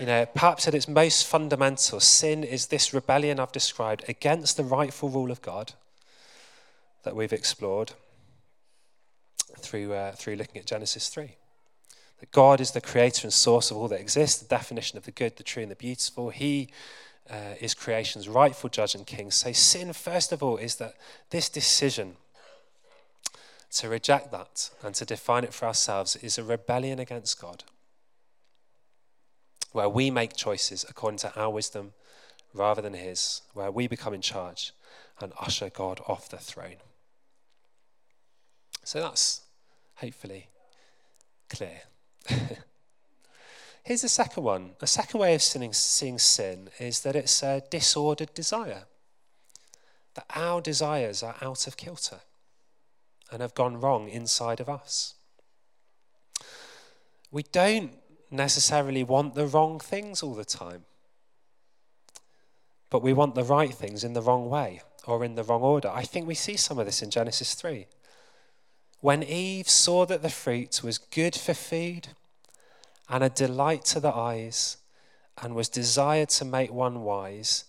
You 0.00 0.06
know, 0.06 0.24
perhaps 0.24 0.66
at 0.66 0.74
its 0.74 0.88
most 0.88 1.26
fundamental, 1.26 2.00
sin 2.00 2.42
is 2.42 2.68
this 2.68 2.94
rebellion 2.94 3.38
I've 3.38 3.52
described 3.52 4.02
against 4.08 4.56
the 4.56 4.64
rightful 4.64 5.10
rule 5.10 5.30
of 5.30 5.42
God 5.42 5.74
that 7.02 7.14
we've 7.14 7.34
explored 7.34 7.92
through, 9.58 9.92
uh, 9.92 10.12
through 10.12 10.36
looking 10.36 10.58
at 10.58 10.64
Genesis 10.64 11.08
3. 11.08 11.36
That 12.20 12.30
God 12.30 12.62
is 12.62 12.70
the 12.70 12.80
creator 12.80 13.26
and 13.26 13.32
source 13.32 13.70
of 13.70 13.76
all 13.76 13.88
that 13.88 14.00
exists, 14.00 14.40
the 14.40 14.48
definition 14.48 14.96
of 14.96 15.04
the 15.04 15.10
good, 15.10 15.36
the 15.36 15.42
true, 15.42 15.62
and 15.64 15.70
the 15.70 15.76
beautiful. 15.76 16.30
He 16.30 16.70
uh, 17.28 17.56
is 17.60 17.74
creation's 17.74 18.26
rightful 18.26 18.70
judge 18.70 18.94
and 18.94 19.06
king. 19.06 19.30
So, 19.30 19.52
sin, 19.52 19.92
first 19.92 20.32
of 20.32 20.42
all, 20.42 20.56
is 20.56 20.76
that 20.76 20.94
this 21.28 21.50
decision 21.50 22.16
to 23.72 23.90
reject 23.90 24.32
that 24.32 24.70
and 24.82 24.94
to 24.94 25.04
define 25.04 25.44
it 25.44 25.52
for 25.52 25.66
ourselves 25.66 26.16
is 26.16 26.38
a 26.38 26.42
rebellion 26.42 26.98
against 26.98 27.38
God 27.38 27.64
where 29.72 29.88
we 29.88 30.10
make 30.10 30.36
choices 30.36 30.84
according 30.88 31.18
to 31.18 31.38
our 31.38 31.50
wisdom 31.50 31.92
rather 32.52 32.82
than 32.82 32.94
His, 32.94 33.42
where 33.54 33.70
we 33.70 33.86
become 33.86 34.14
in 34.14 34.20
charge 34.20 34.72
and 35.20 35.32
usher 35.40 35.70
God 35.70 36.00
off 36.06 36.28
the 36.28 36.38
throne. 36.38 36.76
So 38.84 39.00
that's 39.00 39.42
hopefully 39.96 40.48
clear. 41.48 41.82
Here's 43.84 44.02
the 44.02 44.08
second 44.08 44.42
one. 44.42 44.70
A 44.80 44.86
second 44.86 45.20
way 45.20 45.34
of 45.34 45.42
sinning, 45.42 45.72
seeing 45.72 46.18
sin 46.18 46.70
is 46.78 47.00
that 47.00 47.16
it's 47.16 47.42
a 47.42 47.62
disordered 47.70 48.34
desire. 48.34 48.84
That 50.14 50.26
our 50.34 50.60
desires 50.60 51.22
are 51.22 51.36
out 51.40 51.66
of 51.66 51.76
kilter 51.76 52.20
and 53.30 53.40
have 53.42 53.54
gone 53.54 53.80
wrong 53.80 54.08
inside 54.08 54.60
of 54.60 54.68
us. 54.68 55.14
We 57.30 57.44
don't 57.44 57.92
necessarily 58.30 59.02
want 59.02 59.34
the 59.34 59.46
wrong 59.46 59.78
things 59.78 60.22
all 60.22 60.34
the 60.34 60.44
time. 60.44 60.84
But 62.88 63.02
we 63.02 63.12
want 63.12 63.34
the 63.34 63.44
right 63.44 63.72
things 63.72 64.04
in 64.04 64.12
the 64.12 64.22
wrong 64.22 64.48
way 64.48 64.82
or 65.06 65.24
in 65.24 65.34
the 65.34 65.44
wrong 65.44 65.62
order. 65.62 65.88
I 65.88 66.02
think 66.02 66.26
we 66.26 66.34
see 66.34 66.56
some 66.56 66.78
of 66.78 66.86
this 66.86 67.02
in 67.02 67.10
Genesis 67.10 67.54
3. 67.54 67.86
When 69.00 69.22
Eve 69.22 69.68
saw 69.68 70.04
that 70.06 70.22
the 70.22 70.28
fruit 70.28 70.82
was 70.82 70.98
good 70.98 71.34
for 71.34 71.54
food 71.54 72.08
and 73.08 73.24
a 73.24 73.30
delight 73.30 73.84
to 73.86 74.00
the 74.00 74.14
eyes 74.14 74.76
and 75.42 75.54
was 75.54 75.68
desired 75.68 76.28
to 76.30 76.44
make 76.44 76.72
one 76.72 77.02
wise, 77.02 77.64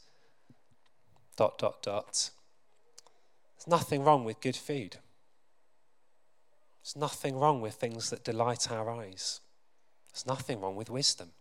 dot, 1.37 1.57
dot, 1.57 1.81
dot. 1.81 2.29
There's 3.57 3.67
nothing 3.67 4.03
wrong 4.03 4.25
with 4.25 4.41
good 4.41 4.55
food. 4.55 4.97
There's 6.83 6.95
nothing 6.95 7.37
wrong 7.37 7.61
with 7.61 7.75
things 7.75 8.09
that 8.09 8.23
delight 8.23 8.71
our 8.71 8.89
eyes. 8.89 9.39
There's 10.11 10.25
nothing 10.25 10.59
wrong 10.59 10.75
with 10.75 10.89
wisdom. 10.89 11.31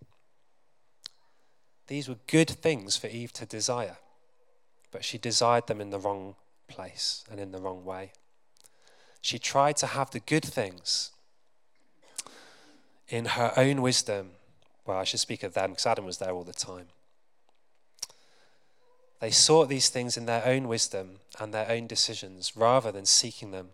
These 1.87 2.09
were 2.09 2.17
good 2.27 2.49
things 2.49 2.97
for 2.97 3.09
Eve 3.09 3.33
to 3.35 3.47
desire, 3.47 3.97
but 4.93 5.05
she 5.05 5.19
desired 5.19 5.67
them 5.67 5.81
in 5.81 5.91
the 5.91 5.99
wrong 5.99 6.37
place 6.69 7.25
and 7.31 7.41
in 7.41 7.51
the 7.51 7.61
wrong 7.61 7.85
way. 7.85 8.13
She 9.21 9.39
tried 9.39 9.77
to 9.79 9.89
have 9.89 10.11
the 10.11 10.21
good 10.21 10.45
things 10.45 11.11
in 13.09 13.25
her 13.25 13.53
own 13.57 13.83
wisdom. 13.83 14.31
Well, 14.87 14.99
I 14.99 15.05
should 15.05 15.21
speak 15.21 15.43
of 15.43 15.55
them 15.55 15.71
because 15.71 15.87
Adam 15.87 16.07
was 16.07 16.19
there 16.19 16.31
all 16.31 16.45
the 16.45 16.53
time. 16.53 16.87
They 19.21 19.31
sought 19.31 19.69
these 19.69 19.91
things 19.91 20.17
in 20.17 20.27
their 20.27 20.47
own 20.47 20.69
wisdom 20.69 21.19
and 21.39 21.53
their 21.53 21.69
own 21.69 21.87
decisions 21.87 22.57
rather 22.57 22.91
than 22.91 23.05
seeking 23.05 23.51
them 23.51 23.71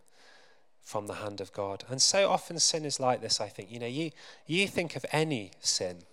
from 0.87 1.09
the 1.09 1.15
hand 1.15 1.41
of 1.41 1.53
God. 1.53 1.83
And 1.91 2.01
so 2.01 2.31
often 2.31 2.61
sin 2.61 2.85
is 2.85 3.01
like 3.01 3.21
this, 3.21 3.41
I 3.41 3.49
think. 3.49 3.73
You 3.73 3.81
know, 3.81 3.89
you, 3.89 4.13
you 4.47 4.69
think 4.69 4.95
of 4.95 5.05
any 5.11 5.51
sin, 5.59 6.05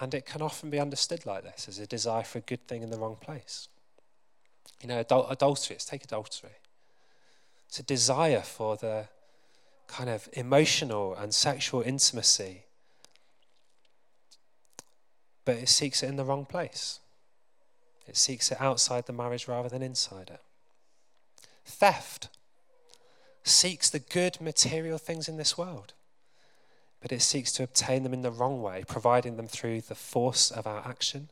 and 0.00 0.12
it 0.12 0.26
can 0.26 0.42
often 0.42 0.70
be 0.70 0.80
understood 0.80 1.24
like 1.24 1.44
this 1.44 1.68
as 1.68 1.78
a 1.78 1.86
desire 1.86 2.24
for 2.24 2.38
a 2.38 2.40
good 2.40 2.66
thing 2.66 2.82
in 2.82 2.90
the 2.90 2.98
wrong 2.98 3.16
place. 3.20 3.68
You 4.82 4.88
know, 4.88 5.04
adul- 5.04 5.30
adultery, 5.30 5.74
let's 5.74 5.84
take 5.84 6.02
adultery. 6.02 6.56
It's 7.68 7.78
a 7.78 7.84
desire 7.84 8.40
for 8.40 8.76
the 8.76 9.06
kind 9.86 10.10
of 10.10 10.28
emotional 10.32 11.14
and 11.14 11.32
sexual 11.32 11.80
intimacy, 11.80 12.64
but 15.44 15.58
it 15.58 15.68
seeks 15.68 16.02
it 16.02 16.08
in 16.08 16.16
the 16.16 16.24
wrong 16.24 16.44
place. 16.44 16.98
It 18.08 18.16
seeks 18.16 18.50
it 18.50 18.60
outside 18.60 19.06
the 19.06 19.12
marriage 19.12 19.46
rather 19.46 19.68
than 19.68 19.80
inside 19.80 20.28
it. 20.28 20.42
Theft 21.64 22.30
seeks 23.44 23.90
the 23.90 23.98
good 23.98 24.40
material 24.40 24.98
things 24.98 25.28
in 25.28 25.36
this 25.36 25.56
world, 25.56 25.92
but 27.00 27.12
it 27.12 27.22
seeks 27.22 27.52
to 27.52 27.62
obtain 27.62 28.02
them 28.02 28.14
in 28.14 28.22
the 28.22 28.30
wrong 28.30 28.62
way, 28.62 28.82
providing 28.88 29.36
them 29.36 29.46
through 29.46 29.82
the 29.82 29.94
force 29.94 30.50
of 30.50 30.66
our 30.66 30.86
action 30.86 31.28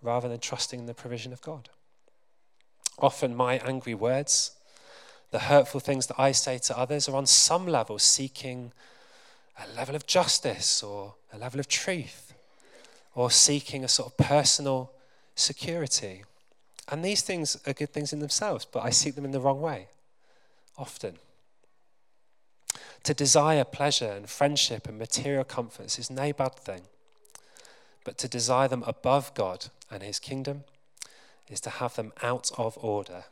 rather 0.00 0.28
than 0.28 0.38
trusting 0.38 0.80
in 0.80 0.86
the 0.86 0.94
provision 0.94 1.32
of 1.32 1.42
God. 1.42 1.68
Often, 2.98 3.36
my 3.36 3.58
angry 3.58 3.94
words, 3.94 4.52
the 5.30 5.40
hurtful 5.40 5.80
things 5.80 6.06
that 6.06 6.18
I 6.18 6.32
say 6.32 6.58
to 6.58 6.78
others, 6.78 7.08
are 7.08 7.16
on 7.16 7.26
some 7.26 7.66
level 7.66 7.98
seeking 7.98 8.72
a 9.58 9.76
level 9.76 9.94
of 9.94 10.06
justice 10.06 10.82
or 10.82 11.14
a 11.32 11.38
level 11.38 11.60
of 11.60 11.68
truth 11.68 12.34
or 13.14 13.30
seeking 13.30 13.84
a 13.84 13.88
sort 13.88 14.12
of 14.12 14.16
personal 14.16 14.92
security. 15.34 16.24
And 16.88 17.04
these 17.04 17.22
things 17.22 17.56
are 17.66 17.72
good 17.72 17.90
things 17.90 18.12
in 18.12 18.20
themselves, 18.20 18.64
but 18.64 18.84
I 18.84 18.90
seek 18.90 19.14
them 19.14 19.24
in 19.24 19.30
the 19.30 19.40
wrong 19.40 19.60
way, 19.60 19.88
often. 20.76 21.18
To 23.04 23.14
desire 23.14 23.64
pleasure 23.64 24.10
and 24.10 24.28
friendship 24.28 24.88
and 24.88 24.98
material 24.98 25.44
comforts 25.44 25.98
is 25.98 26.10
no 26.10 26.32
bad 26.32 26.54
thing, 26.54 26.82
but 28.04 28.18
to 28.18 28.28
desire 28.28 28.68
them 28.68 28.84
above 28.86 29.34
God 29.34 29.66
and 29.90 30.02
His 30.02 30.18
kingdom 30.18 30.64
is 31.48 31.60
to 31.62 31.70
have 31.70 31.96
them 31.96 32.12
out 32.22 32.50
of 32.56 32.78
order. 32.80 33.24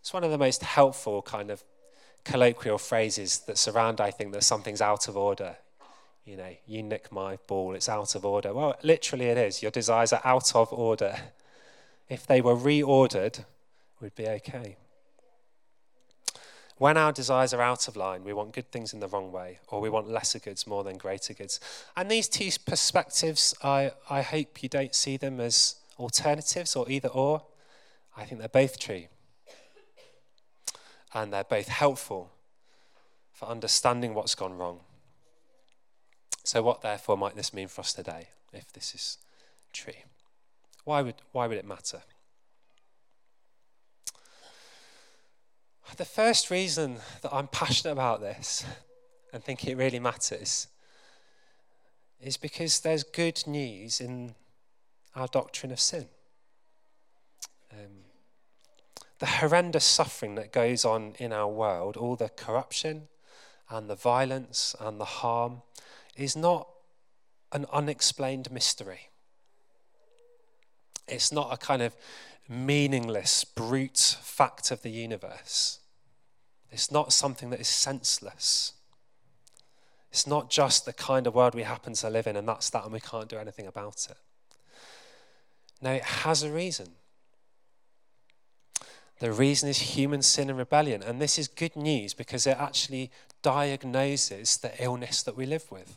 It's 0.00 0.12
one 0.12 0.24
of 0.24 0.30
the 0.30 0.38
most 0.38 0.62
helpful 0.62 1.22
kind 1.22 1.50
of 1.50 1.62
colloquial 2.24 2.78
phrases 2.78 3.40
that 3.40 3.58
surround, 3.58 4.00
I 4.00 4.10
think, 4.10 4.32
that 4.32 4.42
something's 4.42 4.80
out 4.80 5.08
of 5.08 5.16
order 5.16 5.56
you 6.24 6.36
know, 6.36 6.54
you 6.66 6.82
nick 6.82 7.10
my 7.10 7.36
ball, 7.46 7.74
it's 7.74 7.88
out 7.88 8.14
of 8.14 8.24
order. 8.24 8.54
Well, 8.54 8.76
literally 8.82 9.26
it 9.26 9.38
is. 9.38 9.62
Your 9.62 9.70
desires 9.70 10.12
are 10.12 10.20
out 10.24 10.54
of 10.54 10.72
order. 10.72 11.16
If 12.08 12.26
they 12.26 12.40
were 12.40 12.54
reordered, 12.54 13.44
we'd 14.00 14.14
be 14.14 14.28
okay. 14.28 14.76
When 16.78 16.96
our 16.96 17.12
desires 17.12 17.54
are 17.54 17.60
out 17.60 17.86
of 17.86 17.96
line, 17.96 18.24
we 18.24 18.32
want 18.32 18.52
good 18.52 18.70
things 18.72 18.92
in 18.92 19.00
the 19.00 19.08
wrong 19.08 19.30
way, 19.30 19.60
or 19.68 19.80
we 19.80 19.88
want 19.88 20.08
lesser 20.08 20.38
goods 20.38 20.66
more 20.66 20.82
than 20.82 20.96
greater 20.96 21.34
goods. 21.34 21.60
And 21.96 22.10
these 22.10 22.28
two 22.28 22.50
perspectives, 22.66 23.54
I, 23.62 23.92
I 24.10 24.22
hope 24.22 24.62
you 24.62 24.68
don't 24.68 24.94
see 24.94 25.16
them 25.16 25.40
as 25.40 25.76
alternatives 25.98 26.74
or 26.74 26.90
either 26.90 27.08
or. 27.08 27.42
I 28.16 28.24
think 28.24 28.40
they're 28.40 28.48
both 28.48 28.78
true. 28.78 29.04
And 31.14 31.32
they're 31.32 31.44
both 31.44 31.68
helpful 31.68 32.30
for 33.32 33.48
understanding 33.48 34.14
what's 34.14 34.34
gone 34.34 34.56
wrong 34.56 34.80
so, 36.44 36.62
what 36.62 36.82
therefore 36.82 37.16
might 37.16 37.36
this 37.36 37.54
mean 37.54 37.68
for 37.68 37.82
us 37.82 37.92
today 37.92 38.28
if 38.52 38.72
this 38.72 38.94
is 38.94 39.18
true? 39.72 39.92
Why 40.84 41.02
would, 41.02 41.14
why 41.30 41.46
would 41.46 41.56
it 41.56 41.64
matter? 41.64 42.02
The 45.96 46.04
first 46.06 46.50
reason 46.50 46.96
that 47.20 47.34
I'm 47.34 47.48
passionate 47.48 47.92
about 47.92 48.20
this 48.20 48.64
and 49.32 49.44
think 49.44 49.66
it 49.66 49.76
really 49.76 49.98
matters 49.98 50.68
is 52.18 52.38
because 52.38 52.80
there's 52.80 53.02
good 53.02 53.42
news 53.46 54.00
in 54.00 54.34
our 55.14 55.26
doctrine 55.26 55.70
of 55.70 55.78
sin. 55.78 56.06
Um, 57.72 58.04
the 59.18 59.26
horrendous 59.26 59.84
suffering 59.84 60.34
that 60.36 60.50
goes 60.50 60.84
on 60.84 61.14
in 61.18 61.30
our 61.30 61.48
world, 61.48 61.98
all 61.98 62.16
the 62.16 62.30
corruption 62.30 63.08
and 63.68 63.90
the 63.90 63.94
violence 63.94 64.74
and 64.80 64.98
the 64.98 65.04
harm, 65.04 65.60
is 66.16 66.34
not 66.34 66.68
an 67.52 67.66
unexplained 67.70 68.50
mystery. 68.50 69.10
It's 71.06 71.32
not 71.32 71.52
a 71.52 71.58
kind 71.58 71.82
of 71.82 71.94
meaningless, 72.48 73.44
brute 73.44 74.16
fact 74.22 74.70
of 74.70 74.80
the 74.80 74.90
universe. 74.90 75.80
It's 76.72 76.90
not 76.90 77.12
something 77.12 77.50
that 77.50 77.60
is 77.60 77.68
senseless. 77.68 78.72
It's 80.10 80.26
not 80.26 80.50
just 80.50 80.84
the 80.84 80.92
kind 80.92 81.26
of 81.26 81.34
world 81.34 81.54
we 81.54 81.62
happen 81.62 81.92
to 81.94 82.10
live 82.10 82.26
in 82.26 82.36
and 82.36 82.48
that's 82.48 82.70
that 82.70 82.84
and 82.84 82.92
we 82.92 83.00
can't 83.00 83.28
do 83.28 83.38
anything 83.38 83.66
about 83.66 84.06
it. 84.10 84.16
No, 85.80 85.92
it 85.92 86.02
has 86.02 86.42
a 86.42 86.50
reason. 86.50 86.88
The 89.18 89.32
reason 89.32 89.68
is 89.68 89.78
human 89.78 90.22
sin 90.22 90.48
and 90.48 90.58
rebellion. 90.58 91.02
And 91.02 91.20
this 91.20 91.38
is 91.38 91.46
good 91.46 91.76
news 91.76 92.14
because 92.14 92.46
it 92.46 92.56
actually 92.58 93.10
diagnoses 93.42 94.56
the 94.56 94.72
illness 94.82 95.22
that 95.22 95.36
we 95.36 95.46
live 95.46 95.70
with, 95.70 95.96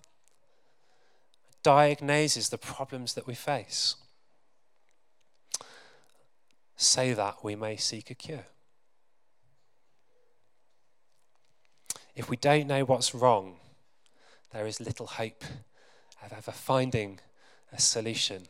diagnoses 1.64 2.50
the 2.50 2.58
problems 2.58 3.14
that 3.14 3.28
we 3.28 3.34
face, 3.34 3.96
so 6.76 7.14
that 7.14 7.44
we 7.44 7.56
may 7.56 7.78
seek 7.78 8.12
a 8.12 8.16
cure. 8.16 8.46
If 12.16 12.30
we 12.30 12.38
don't 12.38 12.68
know 12.68 12.86
what's 12.86 13.14
wrong, 13.14 13.58
there 14.54 14.66
is 14.66 14.80
little 14.80 15.08
hope 15.08 15.44
of 16.24 16.32
ever 16.32 16.52
finding 16.52 17.20
a 17.74 17.80
solution 17.80 18.44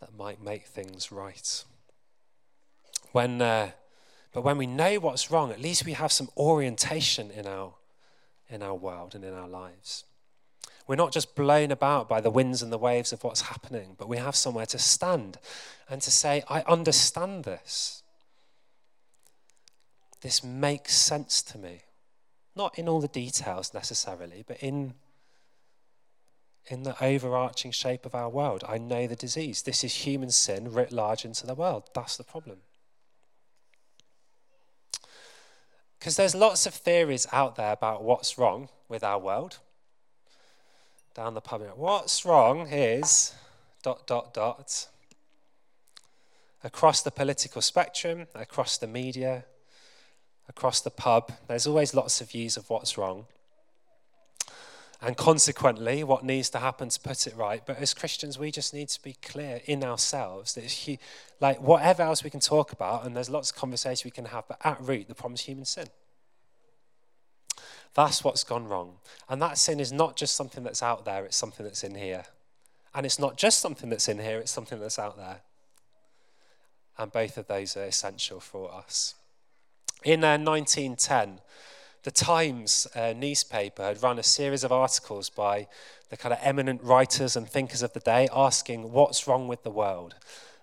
that 0.00 0.16
might 0.16 0.42
make 0.42 0.66
things 0.66 1.10
right. 1.10 1.64
When, 3.12 3.40
uh, 3.40 3.70
but 4.32 4.42
when 4.42 4.58
we 4.58 4.66
know 4.66 4.96
what's 4.96 5.30
wrong, 5.30 5.50
at 5.50 5.60
least 5.60 5.86
we 5.86 5.92
have 5.92 6.12
some 6.12 6.28
orientation 6.36 7.30
in 7.30 7.46
our 7.46 7.74
in 8.50 8.62
our 8.62 8.74
world 8.74 9.14
and 9.14 9.24
in 9.24 9.32
our 9.32 9.48
lives. 9.48 10.04
We're 10.86 10.96
not 10.96 11.12
just 11.12 11.34
blown 11.34 11.70
about 11.70 12.08
by 12.08 12.20
the 12.20 12.30
winds 12.30 12.62
and 12.62 12.70
the 12.70 12.78
waves 12.78 13.12
of 13.12 13.24
what's 13.24 13.42
happening, 13.42 13.94
but 13.98 14.08
we 14.08 14.18
have 14.18 14.36
somewhere 14.36 14.66
to 14.66 14.78
stand 14.78 15.38
and 15.88 16.02
to 16.02 16.10
say, 16.10 16.42
I 16.48 16.60
understand 16.62 17.44
this. 17.44 18.02
This 20.20 20.44
makes 20.44 20.94
sense 20.94 21.40
to 21.42 21.58
me. 21.58 21.82
Not 22.56 22.78
in 22.78 22.88
all 22.88 23.00
the 23.00 23.08
details 23.08 23.74
necessarily, 23.74 24.44
but 24.46 24.58
in, 24.58 24.94
in 26.66 26.84
the 26.84 27.02
overarching 27.02 27.72
shape 27.72 28.06
of 28.06 28.14
our 28.14 28.28
world. 28.28 28.62
I 28.68 28.78
know 28.78 29.06
the 29.06 29.16
disease. 29.16 29.62
This 29.62 29.82
is 29.82 29.94
human 29.94 30.30
sin 30.30 30.72
writ 30.72 30.92
large 30.92 31.24
into 31.24 31.46
the 31.46 31.54
world. 31.54 31.90
That's 31.94 32.16
the 32.16 32.24
problem. 32.24 32.58
Because 35.98 36.16
there's 36.16 36.34
lots 36.34 36.66
of 36.66 36.74
theories 36.74 37.26
out 37.32 37.56
there 37.56 37.72
about 37.72 38.04
what's 38.04 38.36
wrong 38.36 38.68
with 38.88 39.02
our 39.02 39.18
world. 39.18 39.58
Down 41.14 41.34
the 41.34 41.40
pub, 41.40 41.62
what's 41.76 42.24
wrong 42.24 42.68
is 42.68 43.34
dot, 43.82 44.06
dot, 44.06 44.34
dot. 44.34 44.88
Across 46.62 47.02
the 47.02 47.10
political 47.10 47.62
spectrum, 47.62 48.26
across 48.34 48.76
the 48.78 48.86
media, 48.86 49.44
across 50.48 50.80
the 50.80 50.90
pub, 50.90 51.32
there's 51.48 51.66
always 51.66 51.94
lots 51.94 52.20
of 52.20 52.30
views 52.30 52.56
of 52.56 52.68
what's 52.70 52.98
wrong 52.98 53.26
and 55.04 55.16
consequently 55.16 56.02
what 56.02 56.24
needs 56.24 56.48
to 56.48 56.58
happen 56.58 56.88
to 56.88 56.98
put 57.00 57.26
it 57.26 57.36
right. 57.36 57.62
But 57.66 57.78
as 57.78 57.92
Christians, 57.92 58.38
we 58.38 58.50
just 58.50 58.72
need 58.72 58.88
to 58.88 59.02
be 59.02 59.16
clear 59.22 59.60
in 59.66 59.84
ourselves 59.84 60.54
that 60.54 60.98
like 61.40 61.60
whatever 61.60 62.02
else 62.02 62.24
we 62.24 62.30
can 62.30 62.40
talk 62.40 62.72
about, 62.72 63.04
and 63.04 63.14
there's 63.14 63.28
lots 63.28 63.50
of 63.50 63.56
conversation 63.56 64.06
we 64.06 64.10
can 64.10 64.26
have, 64.26 64.48
but 64.48 64.58
at 64.64 64.80
root, 64.80 65.08
the 65.08 65.14
problem 65.14 65.34
is 65.34 65.42
human 65.42 65.66
sin. 65.66 65.88
That's 67.92 68.24
what's 68.24 68.44
gone 68.44 68.66
wrong. 68.66 68.94
And 69.28 69.42
that 69.42 69.58
sin 69.58 69.78
is 69.78 69.92
not 69.92 70.16
just 70.16 70.34
something 70.34 70.64
that's 70.64 70.82
out 70.82 71.04
there, 71.04 71.26
it's 71.26 71.36
something 71.36 71.64
that's 71.64 71.84
in 71.84 71.94
here. 71.94 72.24
And 72.94 73.04
it's 73.04 73.18
not 73.18 73.36
just 73.36 73.60
something 73.60 73.90
that's 73.90 74.08
in 74.08 74.18
here, 74.18 74.38
it's 74.38 74.50
something 74.50 74.80
that's 74.80 74.98
out 74.98 75.18
there. 75.18 75.40
And 76.96 77.12
both 77.12 77.36
of 77.36 77.46
those 77.46 77.76
are 77.76 77.84
essential 77.84 78.40
for 78.40 78.72
us. 78.72 79.14
In 80.04 80.22
uh, 80.22 80.36
1910, 80.36 81.40
the 82.02 82.10
Times 82.10 82.86
uh, 82.94 83.14
newspaper 83.16 83.82
had 83.82 84.02
run 84.02 84.18
a 84.18 84.22
series 84.22 84.62
of 84.62 84.70
articles 84.70 85.30
by 85.30 85.66
the 86.10 86.18
kind 86.18 86.34
of 86.34 86.38
eminent 86.42 86.82
writers 86.82 87.36
and 87.36 87.48
thinkers 87.48 87.82
of 87.82 87.94
the 87.94 88.00
day 88.00 88.28
asking 88.30 88.92
what's 88.92 89.26
wrong 89.26 89.48
with 89.48 89.62
the 89.62 89.70
world. 89.70 90.14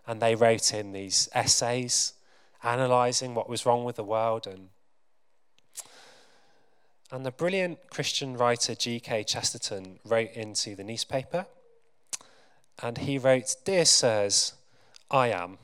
And 0.06 0.22
they 0.22 0.36
wrote 0.36 0.74
in 0.74 0.92
these 0.92 1.28
essays 1.34 2.14
analyzing 2.64 3.34
what 3.34 3.50
was 3.50 3.66
wrong 3.66 3.84
with 3.84 3.96
the 3.96 4.04
world 4.04 4.46
and 4.46 4.70
And 7.14 7.26
the 7.26 7.32
brilliant 7.32 7.90
Christian 7.90 8.38
writer 8.38 8.74
G.K. 8.74 9.26
Chesterton 9.26 10.00
wrote 10.06 10.32
into 10.32 10.76
the 10.76 10.84
newspaper, 10.84 11.46
and 12.82 13.00
he 13.00 13.18
wrote, 13.18 13.56
Dear 13.66 13.84
sirs, 13.84 14.54
I 15.10 15.28
am 15.28 15.58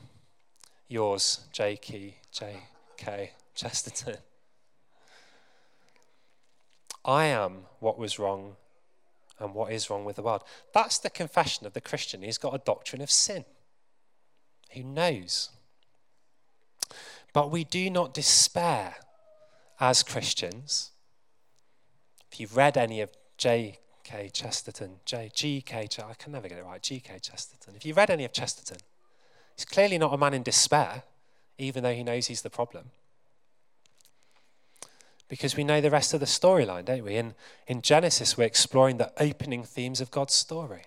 yours, 0.88 1.40
J.K. 1.52 2.16
J.K. 2.30 3.30
Chesterton. 3.58 4.18
I 7.04 7.24
am 7.24 7.64
what 7.80 7.98
was 7.98 8.16
wrong 8.16 8.54
and 9.40 9.52
what 9.52 9.72
is 9.72 9.90
wrong 9.90 10.04
with 10.04 10.14
the 10.14 10.22
world. 10.22 10.44
That's 10.72 10.98
the 10.98 11.10
confession 11.10 11.66
of 11.66 11.72
the 11.72 11.80
Christian. 11.80 12.22
He's 12.22 12.38
got 12.38 12.54
a 12.54 12.62
doctrine 12.64 13.02
of 13.02 13.10
sin. 13.10 13.44
who 14.74 14.82
knows. 14.82 15.50
But 17.32 17.50
we 17.50 17.64
do 17.64 17.90
not 17.90 18.14
despair 18.14 18.96
as 19.80 20.02
Christians. 20.02 20.92
If 22.30 22.38
you've 22.38 22.56
read 22.56 22.76
any 22.76 23.00
of 23.00 23.10
J.K. 23.38 24.30
Chesterton, 24.32 25.00
J, 25.04 25.30
G.K. 25.34 25.88
I 26.06 26.14
can 26.14 26.32
never 26.32 26.48
get 26.48 26.58
it 26.58 26.64
right, 26.64 26.82
G.K. 26.82 27.18
Chesterton. 27.20 27.74
If 27.74 27.84
you've 27.84 27.96
read 27.96 28.10
any 28.10 28.24
of 28.24 28.32
Chesterton, 28.32 28.78
he's 29.56 29.64
clearly 29.64 29.98
not 29.98 30.12
a 30.12 30.18
man 30.18 30.34
in 30.34 30.42
despair, 30.42 31.04
even 31.56 31.82
though 31.82 31.94
he 31.94 32.04
knows 32.04 32.26
he's 32.26 32.42
the 32.42 32.50
problem 32.50 32.90
because 35.28 35.56
we 35.56 35.64
know 35.64 35.80
the 35.80 35.90
rest 35.90 36.14
of 36.14 36.20
the 36.20 36.26
storyline, 36.26 36.86
don't 36.86 37.04
we? 37.04 37.16
In, 37.16 37.34
in 37.66 37.82
Genesis, 37.82 38.36
we're 38.36 38.44
exploring 38.44 38.96
the 38.96 39.12
opening 39.22 39.62
themes 39.62 40.00
of 40.00 40.10
God's 40.10 40.34
story. 40.34 40.84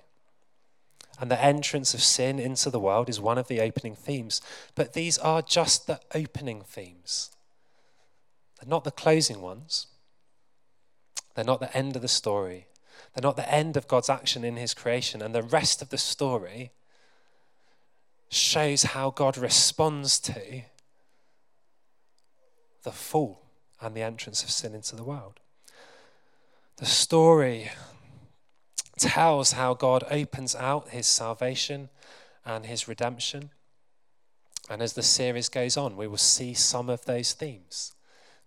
And 1.19 1.29
the 1.29 1.43
entrance 1.43 1.93
of 1.93 2.01
sin 2.01 2.39
into 2.39 2.71
the 2.71 2.79
world 2.79 3.07
is 3.07 3.21
one 3.21 3.37
of 3.37 3.47
the 3.47 3.61
opening 3.61 3.95
themes. 3.95 4.41
But 4.73 4.93
these 4.93 5.19
are 5.19 5.43
just 5.43 5.85
the 5.85 5.99
opening 6.15 6.61
themes, 6.61 7.29
they're 8.59 8.69
not 8.69 8.83
the 8.83 8.91
closing 8.91 9.41
ones. 9.41 9.87
They're 11.33 11.45
not 11.45 11.61
the 11.61 11.75
end 11.75 11.95
of 11.95 12.01
the 12.01 12.07
story. 12.09 12.67
They're 13.13 13.23
not 13.23 13.37
the 13.37 13.49
end 13.49 13.77
of 13.77 13.87
God's 13.87 14.09
action 14.09 14.43
in 14.43 14.57
his 14.57 14.73
creation. 14.73 15.21
And 15.21 15.33
the 15.33 15.41
rest 15.41 15.81
of 15.81 15.89
the 15.89 15.97
story 15.97 16.71
shows 18.29 18.83
how 18.83 19.11
God 19.11 19.37
responds 19.37 20.19
to 20.19 20.63
the 22.83 22.91
fall 22.91 23.40
and 23.81 23.95
the 23.95 24.01
entrance 24.01 24.43
of 24.43 24.51
sin 24.51 24.75
into 24.75 24.95
the 24.95 25.03
world. 25.03 25.39
The 26.77 26.85
story 26.85 27.71
tells 28.97 29.53
how 29.53 29.73
God 29.73 30.03
opens 30.09 30.55
out 30.55 30.89
his 30.89 31.07
salvation 31.07 31.89
and 32.45 32.65
his 32.65 32.87
redemption. 32.87 33.49
And 34.69 34.81
as 34.81 34.93
the 34.93 35.03
series 35.03 35.49
goes 35.49 35.75
on, 35.75 35.97
we 35.97 36.07
will 36.07 36.17
see 36.17 36.53
some 36.53 36.89
of 36.89 37.05
those 37.05 37.33
themes 37.33 37.93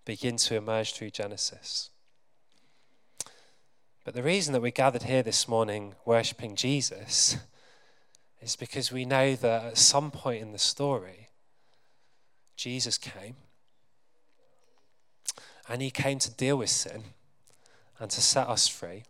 begin 0.04 0.36
to 0.36 0.56
emerge 0.56 0.94
through 0.94 1.10
Genesis. 1.10 1.90
But 4.04 4.14
the 4.14 4.22
reason 4.22 4.52
that 4.52 4.60
we 4.60 4.70
gathered 4.70 5.04
here 5.04 5.22
this 5.22 5.48
morning 5.48 5.94
worshipping 6.04 6.56
Jesus 6.56 7.38
is 8.40 8.54
because 8.54 8.92
we 8.92 9.04
know 9.04 9.34
that 9.34 9.64
at 9.64 9.78
some 9.78 10.10
point 10.10 10.42
in 10.42 10.52
the 10.52 10.58
story, 10.58 11.28
Jesus 12.56 12.98
came 12.98 13.36
and 15.68 15.82
he 15.82 15.90
came 15.90 16.18
to 16.20 16.30
deal 16.30 16.56
with 16.56 16.70
sin 16.70 17.04
and 17.98 18.10
to 18.10 18.20
set 18.20 18.48
us 18.48 18.68
free. 18.68 19.04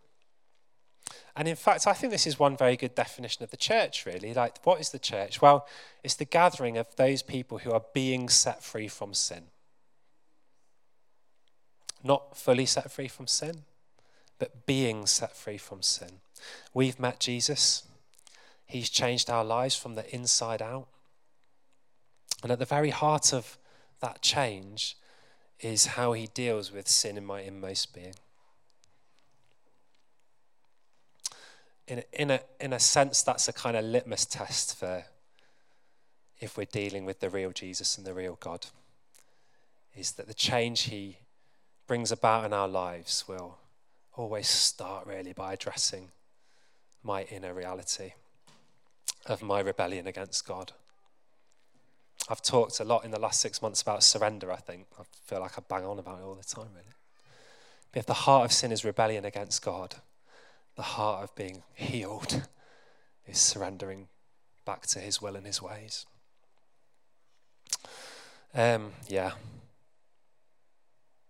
And 1.37 1.49
in 1.49 1.57
fact, 1.57 1.87
I 1.87 1.95
think 1.95 2.13
this 2.13 2.27
is 2.27 2.39
one 2.39 2.57
very 2.57 2.77
good 2.77 2.95
definition 2.95 3.43
of 3.43 3.51
the 3.51 3.57
church, 3.57 4.07
really. 4.07 4.33
Like, 4.33 4.65
what 4.65 4.81
is 4.81 4.91
the 4.91 5.01
church? 5.01 5.43
Well, 5.43 5.67
it's 6.05 6.15
the 6.15 6.25
gathering 6.25 6.77
of 6.77 6.95
those 6.95 7.23
people 7.23 7.59
who 7.59 7.73
are 7.73 7.83
being 7.93 8.29
set 8.29 8.63
free 8.63 8.87
from 8.87 9.15
sin. 9.15 9.45
Not 12.05 12.37
fully 12.37 12.67
set 12.67 12.93
free 12.93 13.09
from 13.09 13.27
sin, 13.27 13.63
but 14.39 14.65
being 14.67 15.07
set 15.07 15.37
free 15.37 15.59
from 15.59 15.83
sin. 15.83 16.21
We've 16.73 17.01
met 17.01 17.19
Jesus, 17.19 17.83
He's 18.67 18.91
changed 18.91 19.31
our 19.31 19.45
lives 19.45 19.77
from 19.77 19.95
the 19.95 20.13
inside 20.15 20.63
out. 20.63 20.89
And 22.43 22.51
at 22.51 22.59
the 22.59 22.65
very 22.65 22.91
heart 22.91 23.33
of 23.33 23.59
that 24.01 24.21
change 24.21 24.97
is 25.61 25.87
how 25.87 26.13
he 26.13 26.27
deals 26.27 26.73
with 26.73 26.89
sin 26.89 27.17
in 27.17 27.25
my 27.25 27.41
inmost 27.41 27.95
being. 27.95 28.15
In 31.87 31.99
a, 31.99 32.03
in, 32.13 32.31
a, 32.31 32.41
in 32.61 32.73
a 32.73 32.81
sense, 32.81 33.23
that's 33.23 33.49
a 33.49 33.53
kind 33.53 33.77
of 33.77 33.85
litmus 33.85 34.25
test 34.25 34.77
for 34.77 35.05
if 36.41 36.57
we're 36.57 36.65
dealing 36.65 37.05
with 37.05 37.21
the 37.21 37.31
real 37.31 37.53
Jesus 37.53 37.97
and 37.97 38.07
the 38.07 38.15
real 38.15 38.37
God, 38.41 38.67
is 39.95 40.13
that 40.13 40.27
the 40.27 40.35
change 40.35 40.83
he 40.83 41.19
brings 41.87 42.11
about 42.11 42.45
in 42.45 42.53
our 42.53 42.69
lives 42.69 43.25
will 43.29 43.59
always 44.17 44.49
start 44.49 45.07
really 45.07 45.33
by 45.33 45.53
addressing 45.53 46.11
my 47.03 47.23
inner 47.25 47.53
reality 47.53 48.13
of 49.27 49.43
my 49.43 49.61
rebellion 49.61 50.07
against 50.07 50.47
God. 50.47 50.73
I've 52.29 52.43
talked 52.43 52.81
a 52.81 52.85
lot 52.85 53.05
in 53.05 53.11
the 53.11 53.21
last 53.21 53.41
six 53.41 53.61
months 53.61 53.83
about 53.83 54.03
surrender, 54.03 54.51
I 54.51 54.57
think. 54.57 54.87
I 54.99 55.03
feel 55.27 55.41
like 55.41 55.59
I 55.59 55.63
bang 55.69 55.85
on 55.85 55.99
about 55.99 56.21
it 56.21 56.25
all 56.25 56.35
the 56.35 56.45
time, 56.45 56.69
really. 56.75 56.95
But 57.93 58.01
if 58.01 58.07
the 58.07 58.15
heart 58.15 58.47
of 58.47 58.53
sin 58.53 58.73
is 58.73 58.85
rebellion 58.85 59.25
against 59.25 59.63
God, 59.63 59.97
the 60.77 60.83
heart 60.83 61.23
of 61.23 61.35
being 61.35 61.63
healed 61.75 62.43
is 63.27 63.39
surrendering 63.39 64.09
back 64.65 64.87
to 64.89 65.01
his 65.01 65.21
will 65.21 65.37
and 65.37 65.47
his 65.47 65.61
ways. 65.61 66.07
Um, 68.55 68.93
yeah. 69.09 69.33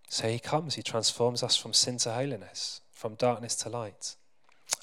So 0.08 0.28
he 0.28 0.38
comes, 0.38 0.76
he 0.76 0.82
transforms 0.82 1.42
us 1.42 1.56
from 1.56 1.72
sin 1.72 1.98
to 1.98 2.12
holiness, 2.12 2.80
from 2.92 3.14
darkness 3.14 3.56
to 3.56 3.68
light. 3.68 4.14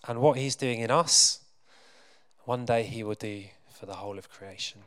And 0.07 0.19
what 0.19 0.37
he's 0.37 0.55
doing 0.55 0.79
in 0.79 0.91
us, 0.91 1.39
one 2.43 2.65
day 2.65 2.83
he 2.83 3.03
will 3.03 3.15
do 3.15 3.45
for 3.71 3.85
the 3.85 3.95
whole 3.95 4.17
of 4.17 4.29
creation. 4.29 4.81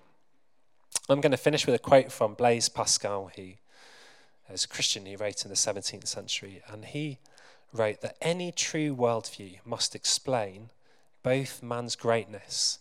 I'm 1.06 1.20
going 1.20 1.32
to 1.32 1.36
finish 1.36 1.66
with 1.66 1.74
a 1.74 1.78
quote 1.78 2.10
from 2.10 2.32
Blaise 2.32 2.70
Pascal. 2.70 3.30
He 3.34 3.58
is 4.50 4.64
a 4.64 4.68
Christian, 4.68 5.04
he 5.04 5.16
wrote 5.16 5.44
in 5.44 5.50
the 5.50 5.54
17th 5.54 6.06
century, 6.06 6.62
and 6.66 6.86
he 6.86 7.18
wrote 7.74 8.00
that 8.00 8.16
any 8.22 8.50
true 8.50 8.96
worldview 8.96 9.58
must 9.66 9.94
explain 9.94 10.70
both 11.22 11.62
man's 11.62 11.94
greatness 11.94 12.78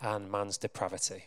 and 0.00 0.28
man's 0.28 0.58
depravity. 0.58 1.26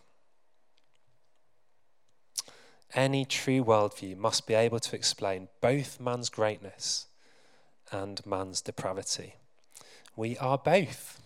Any 2.94 3.24
true 3.24 3.64
worldview 3.64 4.18
must 4.18 4.46
be 4.46 4.56
able 4.56 4.80
to 4.80 4.96
explain 4.96 5.48
both 5.62 6.02
man's 6.02 6.30
greatness 6.30 7.08
and 7.94 8.26
man's 8.26 8.60
depravity. 8.60 9.36
We 10.18 10.38
are 10.38 10.58
both. 10.58 11.22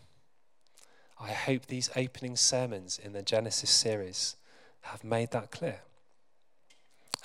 I 1.19 1.31
hope 1.31 1.65
these 1.65 1.89
opening 1.95 2.35
sermons 2.35 2.99
in 3.03 3.13
the 3.13 3.23
Genesis 3.23 3.71
series 3.71 4.35
have 4.89 5.03
made 5.03 5.31
that 5.31 5.51
clear. 5.51 5.81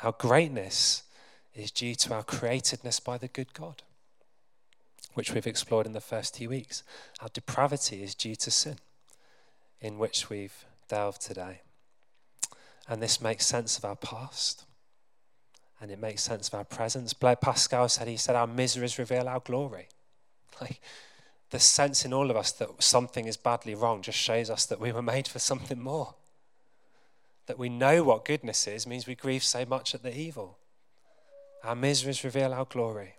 Our 0.03 0.13
greatness 0.13 1.03
is 1.55 1.71
due 1.71 1.95
to 1.95 2.15
our 2.15 2.25
createdness 2.25 3.03
by 3.03 3.19
the 3.19 3.29
good 3.29 3.53
God, 3.55 3.83
which 5.15 5.33
we've 5.33 5.47
explored 5.47 5.87
in 5.87 5.93
the 5.93 6.01
first 6.01 6.35
two 6.35 6.49
weeks. 6.49 6.83
Our 7.21 7.29
depravity 7.29 8.03
is 8.03 8.15
due 8.15 8.35
to 8.37 8.51
sin, 8.51 8.77
in 9.81 9.99
which 9.99 10.29
we've 10.29 10.65
delved 10.89 11.23
today. 11.23 11.61
And 12.89 13.03
this 13.03 13.21
makes 13.21 13.47
sense 13.47 13.79
of 13.79 13.85
our 13.85 13.97
past 13.97 14.65
and 15.81 15.91
it 15.91 15.99
makes 15.99 16.23
sense 16.23 16.49
of 16.49 16.55
our 16.55 16.65
presence. 16.65 17.13
Blaise 17.13 17.37
Pascal 17.41 17.89
said, 17.89 18.09
he 18.09 18.17
said, 18.17 18.37
our 18.37 18.47
miseries 18.47 18.99
reveal 18.99 19.29
our 19.29 19.41
glory. 19.41 19.89
Like 20.61 20.81
the 21.51 21.59
sense 21.59 22.05
in 22.05 22.13
all 22.13 22.31
of 22.31 22.37
us 22.37 22.53
that 22.53 22.81
something 22.81 23.27
is 23.27 23.37
badly 23.37 23.75
wrong 23.75 24.03
just 24.03 24.19
shows 24.19 24.49
us 24.49 24.67
that 24.67 24.79
we 24.79 24.93
were 24.93 25.03
made 25.03 25.27
for 25.27 25.41
something 25.41 25.81
more 25.81 26.15
that 27.47 27.59
we 27.59 27.69
know 27.69 28.03
what 28.03 28.25
goodness 28.25 28.67
is 28.67 28.87
means 28.87 29.07
we 29.07 29.15
grieve 29.15 29.45
so 29.45 29.65
much 29.67 29.95
at 29.95 30.03
the 30.03 30.17
evil. 30.17 30.59
Our 31.63 31.75
miseries 31.75 32.25
reveal 32.25 32.53
our 32.53 32.65
glory. 32.65 33.15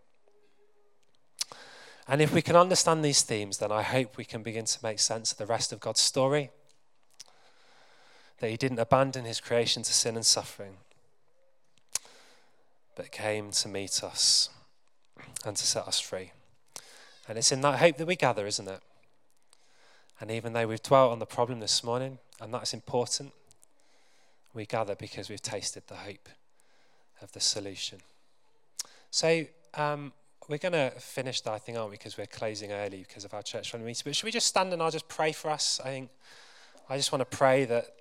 And 2.08 2.22
if 2.22 2.34
we 2.34 2.42
can 2.42 2.56
understand 2.56 3.04
these 3.04 3.24
themes, 3.24 3.58
then 3.58 3.72
I 3.72 3.82
hope 3.82 4.18
we 4.18 4.26
can 4.26 4.44
begin 4.44 4.66
to 4.66 4.80
make 4.84 5.00
sense 5.00 5.32
of 5.32 5.38
the 5.38 5.46
rest 5.46 5.72
of 5.72 5.80
God's 5.80 6.02
story. 6.02 6.52
That 8.40 8.50
He 8.50 8.58
didn't 8.58 8.80
abandon 8.80 9.26
His 9.26 9.40
creation 9.40 9.82
to 9.84 9.94
sin 9.94 10.16
and 10.16 10.26
suffering, 10.26 10.78
but 12.96 13.12
came 13.12 13.52
to 13.52 13.68
meet 13.68 14.04
us 14.04 14.50
and 15.46 15.56
to 15.58 15.66
set 15.66 15.88
us 15.88 16.00
free. 16.00 16.32
And 17.28 17.38
it's 17.38 17.52
in 17.52 17.62
that 17.62 17.80
hope 17.80 17.98
that 17.98 18.06
we 18.06 18.16
gather, 18.16 18.46
isn't 18.46 18.68
it? 18.68 18.82
And 20.20 20.30
even 20.30 20.54
though 20.54 20.68
we've 20.68 20.84
dwelt 20.84 21.12
on 21.12 21.20
the 21.20 21.26
problem 21.26 21.60
this 21.60 21.84
morning, 21.84 22.20
and 22.40 22.54
that's 22.54 22.74
important, 22.74 23.34
we 24.56 24.66
gather 24.66 24.96
because 24.96 25.30
we've 25.30 25.42
tasted 25.42 25.84
the 25.88 25.96
hope 25.96 26.30
of 27.22 27.32
the 27.34 27.40
solution. 27.40 28.00
So 29.12 29.46
um, 29.76 30.14
we're 30.48 30.58
going 30.58 30.74
to 30.74 30.92
finish 30.98 31.42
that, 31.42 31.52
I 31.52 31.58
think, 31.58 31.78
aren't 31.78 31.92
we? 31.92 31.98
Because 31.98 32.18
we're 32.18 32.26
closing 32.26 32.72
early 32.72 33.06
because 33.08 33.26
of 33.26 33.34
our 33.34 33.44
church 33.44 33.74
running 33.74 33.86
meeting. 33.86 34.04
But 34.06 34.16
should 34.16 34.26
we 34.26 34.32
just 34.32 34.48
stand 34.48 34.74
and 34.74 34.82
I'll 34.82 34.92
just 34.92 35.08
pray 35.08 35.32
for 35.32 35.50
us? 35.50 35.80
I 35.84 35.90
think 35.90 36.10
I 36.90 36.98
just 36.98 37.12
want 37.12 37.30
to 37.30 37.38
pray 37.38 37.66
that 37.66 37.96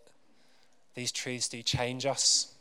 these 0.94 1.10
truths 1.10 1.48
do 1.48 1.62
change 1.62 2.06
us. 2.06 2.52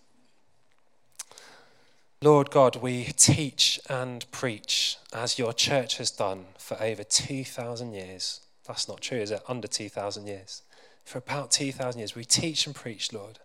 Lord 2.22 2.52
God, 2.52 2.78
we 2.78 3.04
teach 3.18 3.82
and 3.90 4.26
preach 4.32 4.98
as 5.14 5.38
your 5.38 5.52
church 5.52 5.98
has 5.98 6.10
done 6.10 6.46
for 6.58 6.82
over 6.82 7.04
2,000 7.04 7.92
years. 7.92 8.40
That's 8.66 8.88
not 8.88 9.02
true, 9.02 9.18
is 9.18 9.32
it? 9.32 9.42
Under 9.50 9.68
2,000 9.68 10.26
years. 10.26 10.62
For 11.04 11.18
about 11.18 11.52
2,000 11.52 12.00
years, 12.00 12.16
we 12.16 12.24
teach 12.24 12.66
and 12.66 12.74
preach, 12.74 13.12
Lord. 13.12 13.40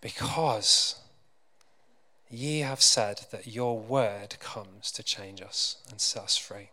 Because 0.00 0.96
ye 2.30 2.60
have 2.60 2.82
said 2.82 3.26
that 3.30 3.46
your 3.46 3.78
word 3.78 4.38
comes 4.38 4.92
to 4.92 5.02
change 5.02 5.40
us 5.40 5.78
and 5.90 6.00
set 6.00 6.24
us 6.24 6.36
free. 6.36 6.70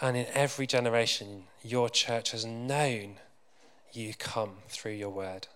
And 0.00 0.16
in 0.16 0.26
every 0.32 0.66
generation, 0.66 1.44
your 1.62 1.90
church 1.90 2.30
has 2.30 2.44
known 2.44 3.16
you 3.92 4.14
come 4.14 4.58
through 4.68 4.92
your 4.92 5.10
word 5.10 5.48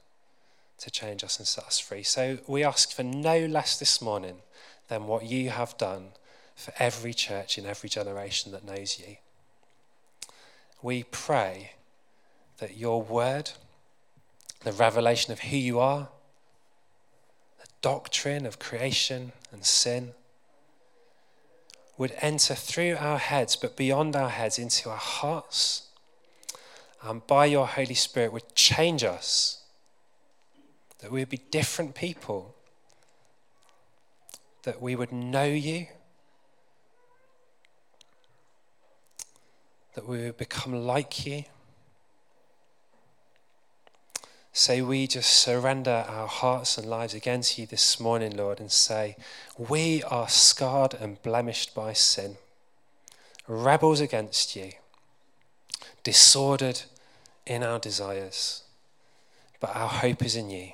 to 0.78 0.90
change 0.90 1.24
us 1.24 1.38
and 1.38 1.46
set 1.46 1.64
us 1.64 1.78
free. 1.78 2.02
So 2.02 2.38
we 2.46 2.62
ask 2.62 2.92
for 2.92 3.02
no 3.02 3.46
less 3.46 3.78
this 3.78 4.02
morning 4.02 4.42
than 4.88 5.06
what 5.06 5.24
you 5.24 5.50
have 5.50 5.78
done 5.78 6.08
for 6.54 6.72
every 6.78 7.14
church 7.14 7.56
in 7.58 7.66
every 7.66 7.88
generation 7.88 8.52
that 8.52 8.64
knows 8.64 8.98
you. 8.98 9.16
We 10.82 11.04
pray 11.04 11.72
that 12.58 12.76
your 12.76 13.00
word, 13.02 13.52
the 14.64 14.72
revelation 14.72 15.32
of 15.32 15.40
who 15.40 15.56
you 15.56 15.78
are, 15.78 16.08
the 17.60 17.68
doctrine 17.82 18.46
of 18.46 18.58
creation 18.58 19.32
and 19.52 19.64
sin, 19.64 20.12
would 21.96 22.14
enter 22.20 22.54
through 22.54 22.96
our 22.98 23.18
heads, 23.18 23.54
but 23.54 23.76
beyond 23.76 24.16
our 24.16 24.30
heads 24.30 24.58
into 24.58 24.90
our 24.90 24.96
hearts, 24.96 25.88
and 27.02 27.24
by 27.26 27.44
your 27.44 27.66
Holy 27.66 27.94
Spirit 27.94 28.32
would 28.32 28.54
change 28.54 29.04
us, 29.04 29.62
that 30.98 31.12
we 31.12 31.20
would 31.20 31.28
be 31.28 31.42
different 31.50 31.94
people, 31.94 32.54
that 34.62 34.80
we 34.80 34.96
would 34.96 35.12
know 35.12 35.44
you, 35.44 35.86
that 39.94 40.08
we 40.08 40.24
would 40.24 40.38
become 40.38 40.86
like 40.86 41.26
you. 41.26 41.44
So 44.56 44.84
we 44.84 45.08
just 45.08 45.32
surrender 45.32 46.04
our 46.08 46.28
hearts 46.28 46.78
and 46.78 46.88
lives 46.88 47.12
again 47.12 47.40
to 47.40 47.60
you 47.60 47.66
this 47.66 47.98
morning, 47.98 48.36
Lord, 48.36 48.60
and 48.60 48.70
say, 48.70 49.16
We 49.58 50.04
are 50.04 50.28
scarred 50.28 50.94
and 50.94 51.20
blemished 51.22 51.74
by 51.74 51.92
sin, 51.92 52.36
rebels 53.48 53.98
against 53.98 54.54
you, 54.54 54.70
disordered 56.04 56.82
in 57.44 57.64
our 57.64 57.80
desires, 57.80 58.62
but 59.58 59.74
our 59.74 59.88
hope 59.88 60.22
is 60.22 60.36
in 60.36 60.50
you. 60.50 60.70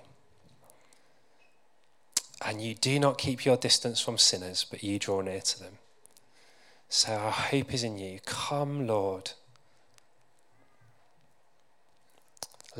And 2.45 2.61
you 2.61 2.75
do 2.75 2.99
not 2.99 3.17
keep 3.17 3.47
your 3.47 3.57
distance 3.57 3.99
from 3.99 4.19
sinners, 4.19 4.67
but 4.71 4.85
you 4.85 4.99
draw 4.99 5.23
near 5.23 5.41
to 5.41 5.59
them. 5.59 5.79
So 6.91 7.15
our 7.15 7.33
hope 7.33 7.73
is 7.73 7.83
in 7.83 7.97
you. 7.97 8.21
Come, 8.27 8.87
Lord. 8.87 9.33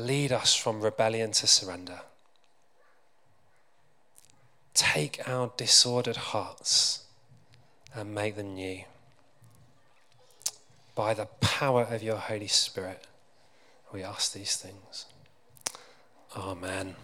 Lead 0.01 0.31
us 0.31 0.55
from 0.55 0.81
rebellion 0.81 1.31
to 1.31 1.45
surrender. 1.45 2.01
Take 4.73 5.21
our 5.27 5.51
disordered 5.55 6.15
hearts 6.15 7.05
and 7.93 8.15
make 8.15 8.35
them 8.35 8.55
new. 8.55 8.81
By 10.95 11.13
the 11.13 11.27
power 11.39 11.83
of 11.83 12.01
your 12.01 12.15
Holy 12.15 12.47
Spirit, 12.47 13.05
we 13.93 14.01
ask 14.01 14.33
these 14.33 14.55
things. 14.55 15.05
Amen. 16.35 16.95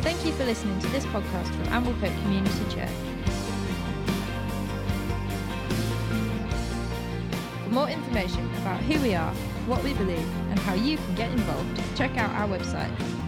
Thank 0.00 0.24
you 0.24 0.32
for 0.32 0.46
listening 0.46 0.78
to 0.80 0.88
this 0.88 1.04
podcast 1.06 1.48
from 1.48 1.66
Amblecote 1.66 2.22
Community 2.22 2.74
Church. 2.74 3.13
More 7.74 7.88
information 7.88 8.48
about 8.58 8.80
who 8.82 9.00
we 9.02 9.16
are, 9.16 9.34
what 9.66 9.82
we 9.82 9.92
believe, 9.94 10.28
and 10.50 10.58
how 10.60 10.74
you 10.74 10.96
can 10.96 11.14
get 11.16 11.30
involved, 11.32 11.82
check 11.96 12.16
out 12.16 12.30
our 12.36 12.46
website 12.46 13.23